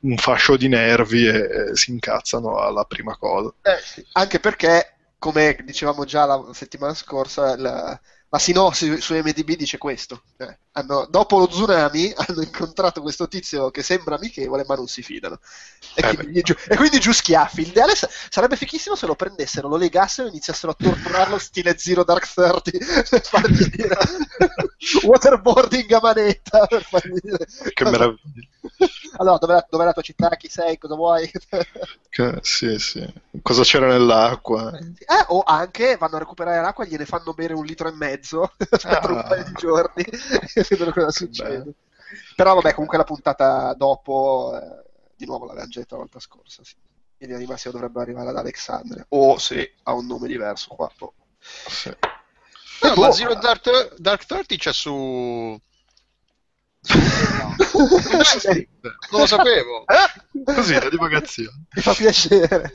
un 0.00 0.16
fascio 0.16 0.56
di 0.56 0.68
nervi 0.68 1.26
e, 1.26 1.70
e 1.70 1.76
si 1.76 1.90
incazzano 1.90 2.58
alla 2.58 2.84
prima 2.84 3.16
cosa. 3.16 3.52
Anche 4.12 4.40
perché, 4.40 4.91
come 5.22 5.56
dicevamo 5.64 6.04
già 6.04 6.24
la 6.24 6.44
settimana 6.52 6.94
scorsa, 6.94 7.56
la, 7.56 7.98
la 8.28 8.38
sinossi 8.38 9.00
su 9.00 9.14
MDB 9.14 9.52
dice 9.56 9.78
questo. 9.78 10.22
Cioè, 10.36 10.56
hanno- 10.72 11.06
dopo 11.08 11.38
lo 11.38 11.46
tsunami 11.46 12.12
hanno 12.16 12.42
incontrato 12.42 13.00
questo 13.02 13.28
tizio 13.28 13.70
che 13.70 13.82
sembra 13.82 14.16
amichevole 14.16 14.64
ma 14.66 14.74
non 14.74 14.86
si 14.88 15.02
fidano. 15.02 15.38
E, 15.94 16.02
Eh 16.08 16.14
quindi, 16.16 16.40
giù, 16.42 16.54
e 16.68 16.76
quindi 16.76 16.98
giù 16.98 17.12
schiaffi. 17.12 17.64
L'ideale 17.64 17.94
sa- 17.94 18.08
sarebbe 18.28 18.56
fichissimo 18.56 18.96
se 18.96 19.06
lo 19.06 19.14
prendessero, 19.14 19.68
lo 19.68 19.76
legassero 19.76 20.26
e 20.26 20.30
iniziassero 20.30 20.72
a 20.72 20.76
torturarlo 20.78 21.38
stile 21.38 21.76
Zero 21.78 22.02
Dark 22.04 22.26
30 22.32 22.60
per 23.08 23.22
fargli 23.22 23.64
dire 23.66 23.96
waterboarding 25.04 25.92
a 25.92 26.00
manetta 26.02 26.66
per 26.66 26.82
fargli 26.84 27.18
dire 27.20 27.46
Che 27.72 27.84
cosa- 27.84 27.90
meraviglia. 27.90 28.48
allora 29.18 29.38
dov'è 29.38 29.52
la, 29.54 29.66
dov'è 29.68 29.84
la 29.84 29.92
tua 29.92 30.02
città 30.02 30.28
chi 30.36 30.48
sei 30.48 30.78
cosa 30.78 30.94
vuoi 30.94 31.30
Che- 32.08 32.38
sì, 32.42 32.78
sì. 32.78 33.06
Cosa 33.42 33.62
c'era 33.62 33.86
nell'acqua? 33.88 34.76
Eh, 34.78 35.24
o 35.28 35.42
anche 35.44 35.96
vanno 35.96 36.16
a 36.16 36.18
recuperare 36.20 36.60
l'acqua 36.60 36.84
e 36.84 36.88
gliene 36.88 37.06
fanno 37.06 37.32
bere 37.32 37.54
un 37.54 37.64
litro 37.64 37.88
e 37.88 37.92
mezzo 37.92 38.52
aspettano 38.70 39.14
un 39.14 39.18
Ah. 39.20 39.22
paio 39.24 39.44
di 39.44 39.52
giorni 39.54 40.02
e 40.04 40.66
vedono 40.68 40.92
cosa 40.92 41.10
succede 41.10 41.58
bello. 41.58 41.74
però 42.36 42.54
vabbè 42.54 42.72
comunque 42.74 42.98
la 42.98 43.04
puntata 43.04 43.72
dopo 43.74 44.58
eh, 44.60 44.90
di 45.16 45.26
nuovo 45.26 45.44
l'avevamo 45.46 45.70
già 45.70 45.80
detto 45.80 45.94
la 45.94 46.00
volta 46.02 46.18
scorsa 46.20 46.62
sì. 46.64 46.74
in 47.18 47.32
animazione 47.34 47.76
dovrebbe 47.78 48.00
arrivare 48.02 48.28
ad 48.30 48.36
Alexandria 48.36 49.04
o 49.10 49.38
se 49.38 49.74
ha 49.84 49.92
un 49.94 50.06
nome 50.06 50.26
diverso 50.28 50.74
qua 50.74 50.90
boh. 50.96 51.14
Sì. 51.40 51.90
No, 52.82 52.94
Boh. 52.94 53.00
ma 53.02 53.12
Zero 53.12 53.34
Dark, 53.36 53.94
Dark 53.96 54.24
30 54.26 54.56
c'è 54.56 54.72
su... 54.72 55.56
Non 59.10 59.20
lo 59.20 59.26
sapevo. 59.26 59.84
Così, 60.44 60.74
la 60.74 60.88
divagazione. 60.88 61.66
mi 61.74 61.82
fa 61.82 61.94
piacere 61.94 62.72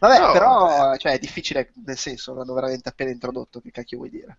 vabbè 0.00 0.18
No. 0.18 0.32
però 0.32 0.96
cioè, 0.96 1.12
è 1.12 1.18
difficile 1.18 1.72
nel 1.84 1.98
senso 1.98 2.34
l'hanno 2.34 2.54
veramente 2.54 2.88
appena 2.88 3.10
introdotto 3.10 3.60
che 3.60 3.70
cacchio 3.70 3.98
vuoi 3.98 4.10
dire 4.10 4.38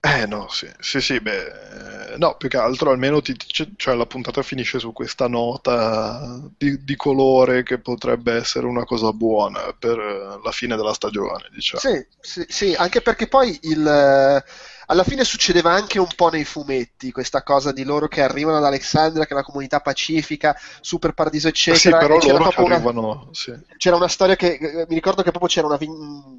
Eh 0.00 0.26
no, 0.26 0.48
sì, 0.48 0.70
sì, 0.78 1.00
sì, 1.00 1.20
beh, 1.20 2.12
eh, 2.12 2.16
no, 2.18 2.36
più 2.36 2.48
che 2.48 2.58
altro 2.58 2.90
almeno 2.92 3.20
ti 3.20 3.34
cioè 3.76 3.94
la 3.96 4.06
puntata 4.06 4.42
finisce 4.42 4.78
su 4.78 4.92
questa 4.92 5.26
nota 5.26 6.40
di, 6.56 6.84
di 6.84 6.94
colore 6.96 7.64
che 7.64 7.78
potrebbe 7.80 8.34
essere 8.34 8.66
una 8.66 8.84
cosa 8.84 9.12
buona 9.12 9.74
per 9.76 9.98
eh, 9.98 10.40
la 10.44 10.52
fine 10.52 10.76
della 10.76 10.92
stagione, 10.94 11.48
diciamo. 11.52 11.80
Sì, 11.80 12.06
sì, 12.20 12.44
sì, 12.48 12.74
anche 12.74 13.00
perché 13.02 13.26
poi 13.26 13.58
il, 13.62 13.84
eh, 13.84 14.44
alla 14.86 15.04
fine 15.04 15.24
succedeva 15.24 15.72
anche 15.72 15.98
un 15.98 16.08
po' 16.14 16.28
nei 16.28 16.44
fumetti 16.44 17.10
questa 17.12 17.42
cosa 17.42 17.72
di 17.72 17.84
loro 17.84 18.08
che 18.08 18.22
arrivano 18.22 18.58
ad 18.58 18.64
Alexandria, 18.64 19.24
che 19.24 19.30
è 19.30 19.34
una 19.34 19.44
comunità 19.44 19.80
pacifica, 19.80 20.56
super 20.80 21.12
paradiso, 21.12 21.48
Eh 21.70 21.76
sì, 21.76 21.88
eccetera. 21.88 21.98
però 21.98 22.16
e 22.16 22.18
c'era 22.18 22.38
loro 22.38 22.44
proprio 22.44 22.64
una, 22.64 22.74
arrivano, 22.76 23.28
sì. 23.32 23.52
c'era 23.76 23.96
una 23.96 24.08
storia 24.08 24.36
che 24.36 24.54
eh, 24.54 24.86
mi 24.88 24.94
ricordo 24.94 25.22
che 25.22 25.30
proprio 25.30 25.48
c'era 25.48 25.66
una 25.66 25.78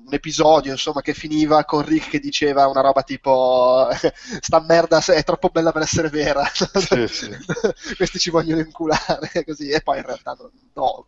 un 0.08 0.14
episodio, 0.14 0.72
insomma, 0.72 1.02
che 1.02 1.14
finiva 1.14 1.66
con 1.66 1.84
Rick 1.86 2.10
che 2.10 2.20
diceva 2.20 2.68
una 2.68 2.82
roba 2.82 3.04
tipo 3.04 3.90
sta 4.40 4.60
merda 4.62 5.04
è 5.06 5.24
troppo 5.24 5.50
bella 5.50 5.72
per 5.72 5.82
essere 5.82 6.10
vera. 6.10 6.44
Sì, 6.88 7.08
sì. 7.08 7.30
Questi 7.98 8.20
ci 8.20 8.30
vogliono 8.30 8.62
inculare 8.62 9.44
così 9.46 9.70
e 9.70 9.82
poi 9.82 9.98
in 9.98 10.06
realtà 10.06 10.38
no, 10.74 11.08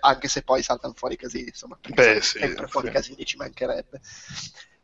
anche 0.00 0.28
se 0.28 0.42
poi 0.42 0.62
saltano 0.62 0.94
fuori 0.96 1.14
i 1.14 1.16
casini, 1.16 1.48
insomma, 1.48 1.78
Beh, 1.88 2.20
sì, 2.20 2.38
sempre 2.38 2.66
fuori 2.68 2.88
sì. 2.88 2.92
casini 2.92 3.24
ci 3.24 3.36
mancherebbe. 3.36 4.00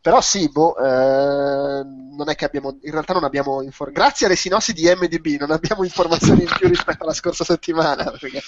Però 0.02 0.20
sì, 0.20 0.50
boh, 0.50 0.76
eh, 0.76 1.84
non 1.84 2.28
è 2.28 2.34
che 2.34 2.44
abbiamo, 2.44 2.76
in 2.82 2.90
realtà 2.90 3.12
non 3.12 3.22
abbiamo, 3.22 3.62
infor- 3.62 3.92
grazie 3.92 4.26
alle 4.26 4.34
sinossi 4.34 4.72
di 4.72 4.84
MDB, 4.86 5.38
non 5.38 5.52
abbiamo 5.52 5.84
informazioni 5.84 6.42
in 6.42 6.48
più 6.58 6.68
rispetto 6.68 7.04
alla 7.04 7.12
scorsa 7.14 7.44
settimana, 7.44 8.10
perché 8.18 8.42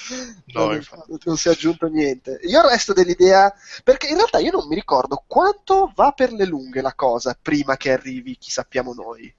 No, 0.52 0.66
non, 0.66 0.82
non 1.22 1.36
si 1.36 1.48
è 1.48 1.52
aggiunto 1.52 1.86
niente. 1.86 2.40
Io 2.42 2.60
resto 2.66 2.92
dell'idea, 2.92 3.54
perché 3.84 4.08
in 4.08 4.16
realtà 4.16 4.38
io 4.38 4.50
non 4.50 4.66
mi 4.66 4.74
ricordo 4.74 5.22
quanto 5.28 5.92
va 5.94 6.10
per 6.10 6.32
le 6.32 6.44
lunghe 6.44 6.80
la 6.80 6.94
cosa 6.94 7.38
prima 7.40 7.76
che 7.76 7.92
arrivi 7.92 8.36
chi 8.36 8.50
sappiamo 8.50 8.92
noi. 8.92 9.32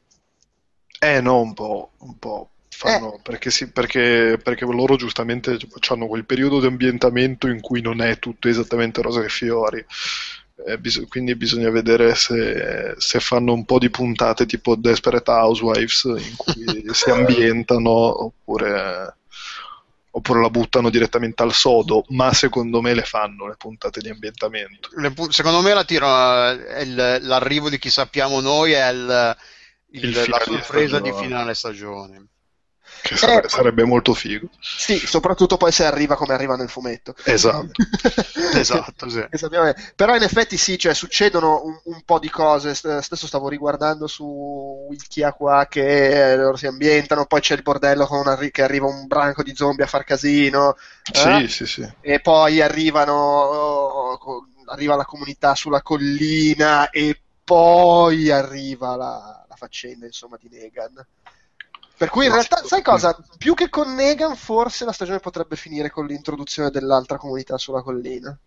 Eh 1.00 1.22
no, 1.22 1.42
un 1.42 1.54
po', 1.54 1.92
un 2.00 2.18
po'. 2.18 2.50
Fanno, 2.70 3.20
perché, 3.22 3.52
sì, 3.52 3.72
perché, 3.72 4.38
perché 4.42 4.66
loro 4.66 4.96
giustamente 4.98 5.58
hanno 5.90 6.08
quel 6.08 6.26
periodo 6.26 6.60
di 6.60 6.66
ambientamento 6.66 7.48
in 7.48 7.62
cui 7.62 7.82
non 7.82 8.02
è 8.02 8.20
tutto 8.20 8.50
esattamente 8.50 9.02
rose 9.02 9.24
e 9.24 9.30
fiori. 9.30 9.86
Eh, 10.58 10.78
bis- 10.78 11.06
quindi 11.10 11.36
bisogna 11.36 11.70
vedere 11.70 12.16
se, 12.16 12.96
se 12.98 13.20
fanno 13.20 13.52
un 13.52 13.66
po' 13.66 13.78
di 13.78 13.90
puntate 13.90 14.46
tipo 14.46 14.76
Desperate 14.76 15.30
Housewives 15.30 16.04
in 16.06 16.36
cui 16.38 16.86
si 16.94 17.10
ambientano 17.10 17.90
oppure, 18.24 19.18
oppure 20.12 20.42
la 20.42 20.50
buttano 20.50 20.90
direttamente 20.90 21.44
al 21.44 21.54
sodo, 21.54 22.06
ma 22.10 22.32
secondo 22.34 22.82
me 22.82 22.94
le 22.94 23.04
fanno 23.04 23.48
le 23.48 23.56
puntate 23.58 24.00
di 24.00 24.10
ambientamento. 24.10 24.90
Pu- 25.14 25.30
secondo 25.30 25.62
me 25.62 25.74
la 25.74 25.84
tiro, 25.84 26.08
eh, 26.08 26.84
il- 26.84 27.18
l'arrivo 27.22 27.70
di 27.70 27.78
chi 27.78 27.90
sappiamo 27.90 28.40
noi 28.40 28.72
è 28.72 28.90
il- 28.90 29.36
il- 29.92 30.12
la 30.30 30.40
sorpresa 30.40 31.00
di 31.00 31.10
stagione. 31.10 31.28
finale 31.28 31.54
stagione. 31.54 32.28
Che 33.06 33.16
sare- 33.18 33.44
Eh. 33.46 33.50
sarebbe 33.50 33.84
molto 33.84 34.16
figo. 34.16 34.48
Sì, 34.60 34.98
soprattutto 34.98 35.58
poi 35.58 35.72
se 35.72 35.86
arriva 35.86 36.16
come 36.16 36.34
arriva 36.34 36.56
nel 36.56 36.70
fumetto. 36.70 37.14
Esatto. 37.24 37.70
Esatto, 38.58 39.10
sì. 39.10 39.24
Sappiamo- 39.32 39.72
Però 39.96 40.16
in 40.16 40.24
effetti 40.24 40.58
sì, 40.58 40.78
cioè, 40.80 40.94
succedono 40.96 41.62
un, 41.66 41.80
un 41.84 42.02
po' 42.04 42.18
di 42.20 42.30
cose. 42.30 42.74
St- 42.74 43.00
Stesso 43.00 43.28
stavo 43.28 43.48
riguardando 43.50 44.08
su 44.08 44.88
Wikia 44.90 45.34
qua 45.34 45.68
che 45.70 46.32
eh, 46.32 46.36
loro 46.38 46.56
si 46.56 46.66
ambientano, 46.68 47.26
poi 47.26 47.42
c'è 47.42 47.54
il 47.56 47.62
bordello 47.62 48.06
con 48.08 48.26
arri- 48.28 48.50
che 48.52 48.64
arriva 48.64 48.88
un 48.88 49.06
branco 49.08 49.44
di 49.44 49.54
zombie 49.56 49.84
a 49.86 49.88
far 49.88 50.04
casino. 50.04 50.76
eh? 51.14 51.48
Sì, 51.48 51.48
sì, 51.48 51.66
sì. 51.68 51.90
E 52.02 52.20
poi 52.22 52.62
arrivano, 52.62 53.14
oh, 53.14 54.48
arriva 54.68 54.96
la 54.96 55.06
comunità 55.06 55.54
sulla 55.54 55.82
collina 55.84 56.90
e 56.90 57.20
poi 57.44 58.32
arriva 58.32 58.96
la, 58.96 59.46
la 59.48 59.56
faccenda 59.56 60.06
insomma 60.08 60.38
di 60.42 60.50
Negan. 60.50 61.06
Per 61.98 62.10
cui 62.10 62.24
in 62.26 62.30
No, 62.32 62.36
realtà, 62.36 62.62
sai 62.66 62.82
cosa? 62.82 63.18
Più 63.38 63.54
che 63.54 63.70
con 63.70 63.94
Negan, 63.96 64.36
forse 64.36 64.86
la 64.86 64.92
stagione 64.92 65.20
potrebbe 65.20 65.56
finire 65.56 65.90
con 65.90 66.06
l'introduzione 66.06 66.70
dell'altra 66.70 67.18
comunità 67.18 67.58
sulla 67.58 67.82
collina. 67.82 68.38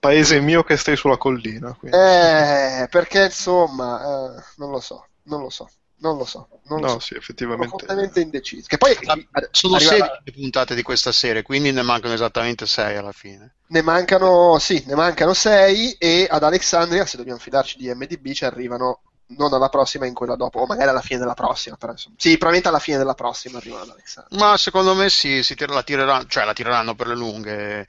Paese 0.00 0.40
mio 0.40 0.62
che 0.62 0.76
stai 0.76 0.96
sulla 0.96 1.16
collina. 1.16 1.74
quindi. 1.74 1.96
Eh, 1.96 2.86
perché 2.90 3.24
insomma, 3.24 4.36
eh, 4.36 4.42
non 4.56 4.70
lo 4.70 4.80
so, 4.80 5.04
non 5.24 5.40
lo 5.40 5.50
so, 5.50 5.68
non 5.96 6.16
lo 6.16 6.24
so, 6.24 6.48
non 6.64 6.80
lo 6.80 6.86
no, 6.86 6.92
so. 6.92 7.00
sì, 7.00 7.06
Sono 7.06 7.20
effettivamente. 7.20 7.68
fortemente 7.68 8.20
indeciso. 8.20 8.66
Che 8.68 8.78
poi 8.78 8.96
Ah, 9.06 9.14
Sono 9.50 9.74
arriva- 9.76 9.94
16 9.94 10.20
le 10.24 10.32
puntate 10.32 10.74
di 10.74 10.82
questa 10.82 11.12
serie, 11.12 11.42
quindi 11.42 11.72
ne 11.72 11.82
mancano 11.82 12.14
esattamente 12.14 12.66
6 12.66 12.96
alla 12.96 13.12
fine. 13.12 13.54
Ne 13.68 13.82
mancano, 13.82 14.58
sì, 14.58 14.82
ne 14.86 14.94
mancano 14.94 15.32
6 15.34 15.92
e 15.98 16.26
ad 16.30 16.42
Alexandria, 16.44 17.04
se 17.04 17.16
dobbiamo 17.16 17.38
fidarci 17.40 17.78
di 17.78 17.92
MDB, 17.92 18.32
ci 18.32 18.44
arrivano 18.44 19.00
non 19.28 19.52
alla 19.52 19.68
prossima, 19.68 20.06
in 20.06 20.14
quella 20.14 20.36
dopo, 20.36 20.60
o 20.60 20.66
magari 20.66 20.90
alla 20.90 21.00
fine 21.00 21.18
della 21.18 21.34
prossima. 21.34 21.76
Però, 21.76 21.92
insomma. 21.92 22.14
Sì, 22.18 22.30
probabilmente 22.30 22.68
alla 22.68 22.78
fine 22.78 22.98
della 22.98 23.14
prossima 23.14 23.58
arrivano 23.58 23.82
ad 23.82 23.90
Alexandria. 23.90 24.38
Ma 24.38 24.56
secondo 24.56 24.94
me 24.94 25.08
sì, 25.10 25.42
si 25.42 25.54
tir- 25.54 25.70
la 25.72 25.82
tireranno, 25.82 26.26
cioè 26.26 26.44
la 26.44 26.52
tireranno 26.52 26.94
per 26.94 27.08
le 27.08 27.16
lunghe. 27.16 27.86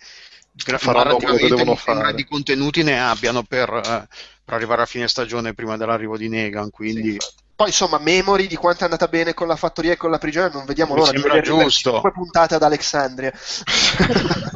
Gra- 0.51 0.79
che 0.79 0.91
narrativamente 0.91 1.47
devono 1.49 1.71
mi 1.73 1.77
sembra 1.77 2.03
fare. 2.05 2.15
di 2.15 2.25
contenuti 2.25 2.81
ne 2.81 2.99
abbiano 2.99 3.43
per, 3.43 3.69
eh, 3.69 4.07
per 4.43 4.53
arrivare 4.55 4.81
a 4.81 4.85
fine 4.87 5.07
stagione 5.07 5.53
prima 5.53 5.77
dell'arrivo 5.77 6.17
di 6.17 6.27
Negan, 6.29 6.71
quindi 6.71 7.11
Sì. 7.19 7.45
Poi 7.57 7.67
insomma, 7.67 7.97
memory 7.97 8.45
di 8.45 8.55
quanto 8.55 8.81
è 8.81 8.83
andata 8.83 9.07
bene 9.07 9.33
con 9.33 9.47
la 9.47 9.55
fattoria 9.55 9.91
e 9.91 9.97
con 9.97 10.11
la 10.11 10.19
prigione, 10.19 10.51
non 10.53 10.65
vediamo 10.65 10.93
Mi 10.93 10.99
l'ora 10.99 11.11
di 11.11 11.21
vedere 11.21 11.41
giusto. 11.41 11.91
5 11.93 12.11
puntate 12.11 12.53
ad 12.53 12.61
Alexandria. 12.61 13.33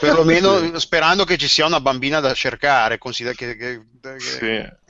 perlomeno 0.00 0.78
sperando 0.78 1.24
che 1.24 1.36
ci 1.36 1.48
sia 1.48 1.66
una 1.66 1.80
bambina 1.80 2.20
da 2.20 2.32
cercare, 2.34 2.98
consider- 2.98 3.36
che, 3.36 3.56
che- 3.56 3.82
che- 4.00 4.20
Sì. 4.20 4.87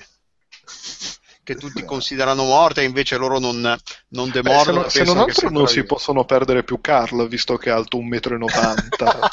Che 1.43 1.55
tutti 1.57 1.85
considerano 1.85 2.45
morta 2.45 2.81
e 2.81 2.85
invece 2.85 3.17
loro 3.17 3.39
non, 3.39 3.61
non 3.61 4.29
Beh, 4.29 4.33
se, 4.33 4.43
demordono. 4.43 4.81
non, 4.81 4.91
se 4.91 5.05
non 5.05 5.19
altro 5.19 5.51
non 5.51 5.67
si 5.67 5.85
possono 5.85 6.25
perdere 6.25 6.63
più 6.63 6.81
Carl, 6.81 7.27
visto 7.29 7.57
che 7.57 7.71
è 7.71 7.73
alto 7.73 7.99
1,90 7.99 8.39
m 8.39 9.29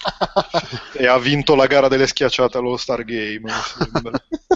e 0.98 1.08
ha 1.08 1.18
vinto 1.18 1.56
la 1.56 1.68
gara 1.68 1.88
delle 1.88 2.08
schiacciate 2.08 2.58
allo 2.58 2.78
Star 2.78 3.04
Game, 3.04 3.40
mi 3.42 3.52
sembra. 3.52 4.12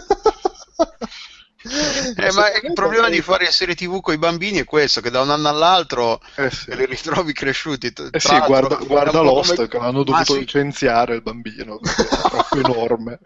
Eh, 1.62 2.32
ma 2.32 2.50
il 2.52 2.72
problema 2.74 3.10
di 3.10 3.22
fare 3.22 3.52
serie 3.52 3.76
tv 3.76 4.00
con 4.00 4.14
i 4.14 4.18
bambini 4.18 4.60
è 4.60 4.64
questo, 4.64 5.02
che 5.02 5.10
da 5.10 5.20
un 5.22 5.30
anno 5.30 5.50
all'altro 5.50 6.22
Eh 6.36 6.50
sì, 6.50 6.74
li 6.74 6.86
ritrovi 6.86 7.34
cresciuti. 7.34 7.94
Eh 8.12 8.20
sì, 8.20 8.40
guarda, 8.46 8.76
guarda 8.76 9.22
Lost 9.22 9.56
come- 9.56 9.68
che 9.68 9.78
l'hanno 9.78 10.04
dovuto 10.04 10.34
sì, 10.34 10.40
licenziare 10.40 11.16
il 11.16 11.22
bambino, 11.22 11.80
è 11.82 12.30
troppo 12.30 12.58
enorme. 12.58 13.20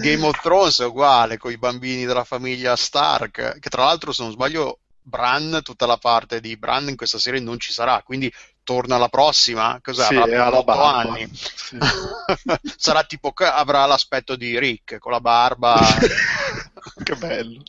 Game 0.00 0.26
of 0.26 0.40
Thrones 0.40 0.80
è 0.80 0.86
uguale 0.86 1.36
con 1.36 1.50
i 1.50 1.58
bambini 1.58 2.06
della 2.06 2.24
famiglia 2.24 2.74
Stark, 2.74 3.58
che 3.58 3.68
tra 3.68 3.84
l'altro, 3.84 4.12
se 4.12 4.22
non 4.22 4.32
sbaglio, 4.32 4.78
Bran, 5.02 5.60
tutta 5.62 5.86
la 5.86 5.96
parte 5.96 6.40
di 6.40 6.56
Bran 6.56 6.88
in 6.88 6.96
questa 6.96 7.18
serie 7.18 7.40
non 7.40 7.58
ci 7.58 7.72
sarà, 7.72 8.02
quindi 8.04 8.32
torna 8.62 8.96
alla 8.96 9.08
prossima. 9.08 9.78
Cos'è? 9.82 10.04
Sì, 10.04 10.16
Avrà 10.16 10.30
è 10.30 10.36
alla 10.36 10.58
8 10.58 10.64
barba. 10.64 11.12
anni. 11.12 11.30
Sì. 11.32 11.78
Sarà 12.76 13.02
tipo 13.04 13.32
avrà 13.34 13.86
l'aspetto 13.86 14.36
di 14.36 14.58
Rick 14.58 14.98
con 14.98 15.12
la 15.12 15.20
barba. 15.20 15.80
che 17.02 17.14
bello. 17.16 17.62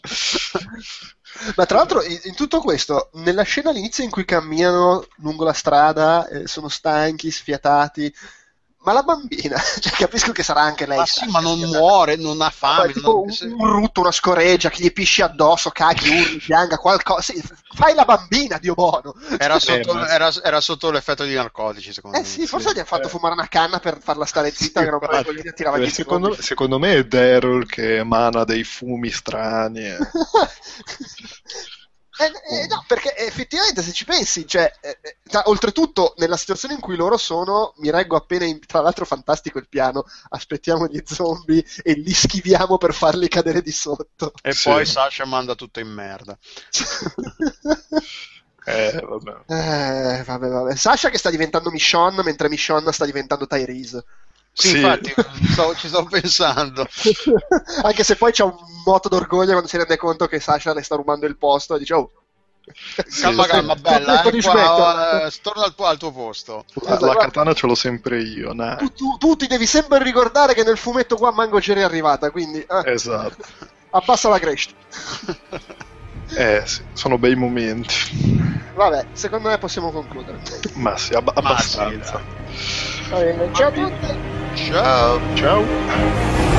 Ma 1.56 1.66
tra 1.66 1.78
l'altro, 1.78 2.02
in, 2.04 2.36
tutto 2.36 2.60
questo, 2.60 3.10
nella 3.14 3.44
scena 3.44 3.70
all'inizio 3.70 4.04
in 4.04 4.10
cui 4.10 4.26
camminano 4.26 5.08
lungo 5.18 5.44
la 5.44 5.54
strada, 5.54 6.28
eh, 6.28 6.48
sono 6.48 6.70
stanchi, 6.70 7.32
sfiatati, 7.32 8.14
ma 8.82 8.94
la 8.94 9.04
bambina, 9.04 9.58
cioè, 9.80 9.92
capisco 9.92 10.32
che 10.32 10.42
sarà 10.44 10.62
anche 10.62 10.86
lei. 10.88 10.98
ma 10.98 11.06
sì, 11.06 11.26
ma 11.28 11.40
non 11.42 11.60
muore, 11.60 12.16
non 12.16 12.42
ha 12.42 12.50
fame. 12.50 12.94
tipo 12.94 13.12
non- 13.12 13.52
un, 13.52 13.60
un 13.60 13.72
rutto, 13.72 14.00
una 14.02 14.12
scoreggia, 14.12 14.70
che 14.70 14.82
gli 14.82 14.92
pisci 14.94 15.22
addosso, 15.22 15.70
caghi, 15.70 16.10
urli, 16.10 16.38
pianga, 16.38 16.78
qualcosa. 16.78 17.22
Sì, 17.34 17.44
fai 17.76 17.94
la 17.94 18.06
bambina, 18.06 18.58
Dio 18.58 18.74
buono. 18.74 19.14
Era 19.38 19.60
sotto, 19.60 19.94
ma- 19.94 20.08
era, 20.08 20.32
era 20.44 20.62
sotto 20.62 20.92
l'effetto 20.92 21.24
di 21.26 21.34
narcotici, 21.34 21.92
secondo 21.94 22.18
Eh 22.18 22.22
me. 22.22 22.26
sì, 22.26 22.48
forse 22.48 22.70
sì. 22.70 22.76
gli 22.76 22.78
hanno 22.80 22.88
fatto 22.88 23.08
Eh. 23.08 23.10
fumare 23.12 23.34
una 23.34 23.48
canna 23.48 23.80
per 23.80 24.00
farla 24.02 24.26
stare 24.26 24.50
zitta, 24.52 24.82
che 24.84 24.90
non 24.90 25.00
poi 25.00 25.54
tirava 25.54 25.78
eh, 25.78 25.82
gli 25.82 25.90
secondo, 25.90 26.34
secondo 26.42 26.80
me 26.80 26.94
è 26.96 27.04
Daryl 27.06 27.66
che 27.68 27.98
emana 27.98 28.44
dei 28.46 28.64
fumi 28.64 29.10
strani. 29.12 29.84
eh. 32.20 32.26
Eh, 32.26 32.62
eh, 32.64 32.68
no, 32.68 32.84
perché 32.88 33.16
effettivamente 33.16 33.82
se 33.82 33.92
ci 33.94 34.06
pensi, 34.06 34.46
cioè, 34.48 34.72
eh, 34.82 34.98
eh, 35.02 35.18
tra- 35.24 35.44
oltretutto 35.46 36.14
nella 36.18 36.38
situazione 36.38 36.74
in 36.74 36.80
cui 36.80 36.96
loro 36.96 37.18
sono, 37.18 37.74
mi 37.78 37.90
reggo 37.92 38.16
appena, 38.16 38.46
in- 38.46 38.60
tra 38.66 38.82
l'altro 38.82 39.06
fantastico 39.06 39.58
il 39.58 39.68
piano, 39.70 40.04
aspettiamo 40.30 40.88
gli 40.88 41.02
zombie 41.06 41.64
e 41.84 41.94
li 41.94 42.14
schiviamo 42.14 42.78
per 42.78 42.94
farli 42.94 43.28
cadere 43.28 43.62
di 43.62 43.72
sotto. 43.72 44.34
E 44.42 44.52
Sì. 44.54 44.70
poi 44.70 44.86
Sasha 44.86 45.26
manda 45.26 45.56
tutto 45.56 45.80
in 45.80 45.88
merda. 45.88 46.38
Eh, 48.66 49.02
vabbè. 49.02 49.36
Eh, 49.48 50.24
vabbè, 50.24 50.48
vabbè. 50.48 50.76
Sasha 50.76 51.10
che 51.10 51.18
sta 51.18 51.32
diventando 51.32 51.72
Michonne 51.72 52.22
mentre 52.22 52.50
Michonne 52.50 52.92
sta 52.92 53.06
diventando 53.06 53.48
Tyrese. 53.48 54.04
Sì, 54.60 54.68
Sì. 54.70 54.76
infatti, 54.78 55.14
stavo- 55.52 55.76
ci 55.76 55.88
sto 55.88 56.04
pensando. 56.04 56.86
Anche 57.84 58.04
se 58.04 58.16
poi 58.18 58.32
c'è 58.34 58.44
un 58.44 58.54
moto 58.86 59.08
d'orgoglio 59.08 59.52
quando 59.52 59.68
si 59.68 59.78
rende 59.78 59.96
conto 59.96 60.28
che 60.28 60.40
Sasha 60.42 60.74
le 60.74 60.84
sta 60.84 60.96
rubando 60.96 61.26
il 61.26 61.38
posto 61.38 61.76
e 61.76 61.80
dice 61.80 61.94
oh, 61.94 62.12
calma, 63.22 63.44
sì. 63.44 63.50
calma, 63.50 63.76
bella. 63.76 64.22
Tutto 64.22 64.38
Eh, 64.38 64.42
qua, 64.42 65.26
eh, 65.28 65.32
torna 65.42 65.64
al, 65.64 65.74
al 65.78 65.98
tuo 65.98 66.12
posto. 66.12 66.66
La, 66.74 66.82
Esatto, 66.82 67.06
la 67.06 67.14
guarda. 67.14 67.24
katana 67.26 67.54
ce 67.54 67.68
l'ho 67.68 67.76
sempre 67.76 68.22
io, 68.22 68.52
nah. 68.54 68.76
tu, 68.76 68.92
tu- 68.94 69.18
tu 69.18 69.36
ti 69.38 69.48
devi 69.48 69.66
sempre 69.66 70.04
ricordare 70.04 70.54
che 70.54 70.64
nel 70.64 70.78
fumetto 70.78 71.16
qua 71.16 71.32
Mango 71.32 71.60
c'eri 71.60 71.82
arrivata, 71.82 72.30
quindi 72.30 72.60
eh, 72.60 72.92
Esatto. 72.92 73.38
abbassa 73.92 74.28
la 74.30 74.40
crescita. 74.40 74.76
Eh, 76.38 76.64
sì, 76.66 76.84
sono 76.94 77.18
bei 77.18 77.36
momenti. 77.36 77.94
Vabbè, 78.76 79.08
secondo 79.14 79.50
me 79.50 79.58
possiamo 79.58 79.92
concludere. 79.92 80.40
Ma 80.76 80.96
sì, 80.98 81.14
abba- 81.14 81.34
Ma 81.42 81.58
sì, 81.58 81.78
abbastanza. 81.80 82.22
Va 83.10 83.20
bene, 83.20 83.50
ciao 83.54 83.68
a 83.68 83.72
tutti. 83.72 84.08
Ciao. 84.54 85.22
Ciao. 85.34 86.59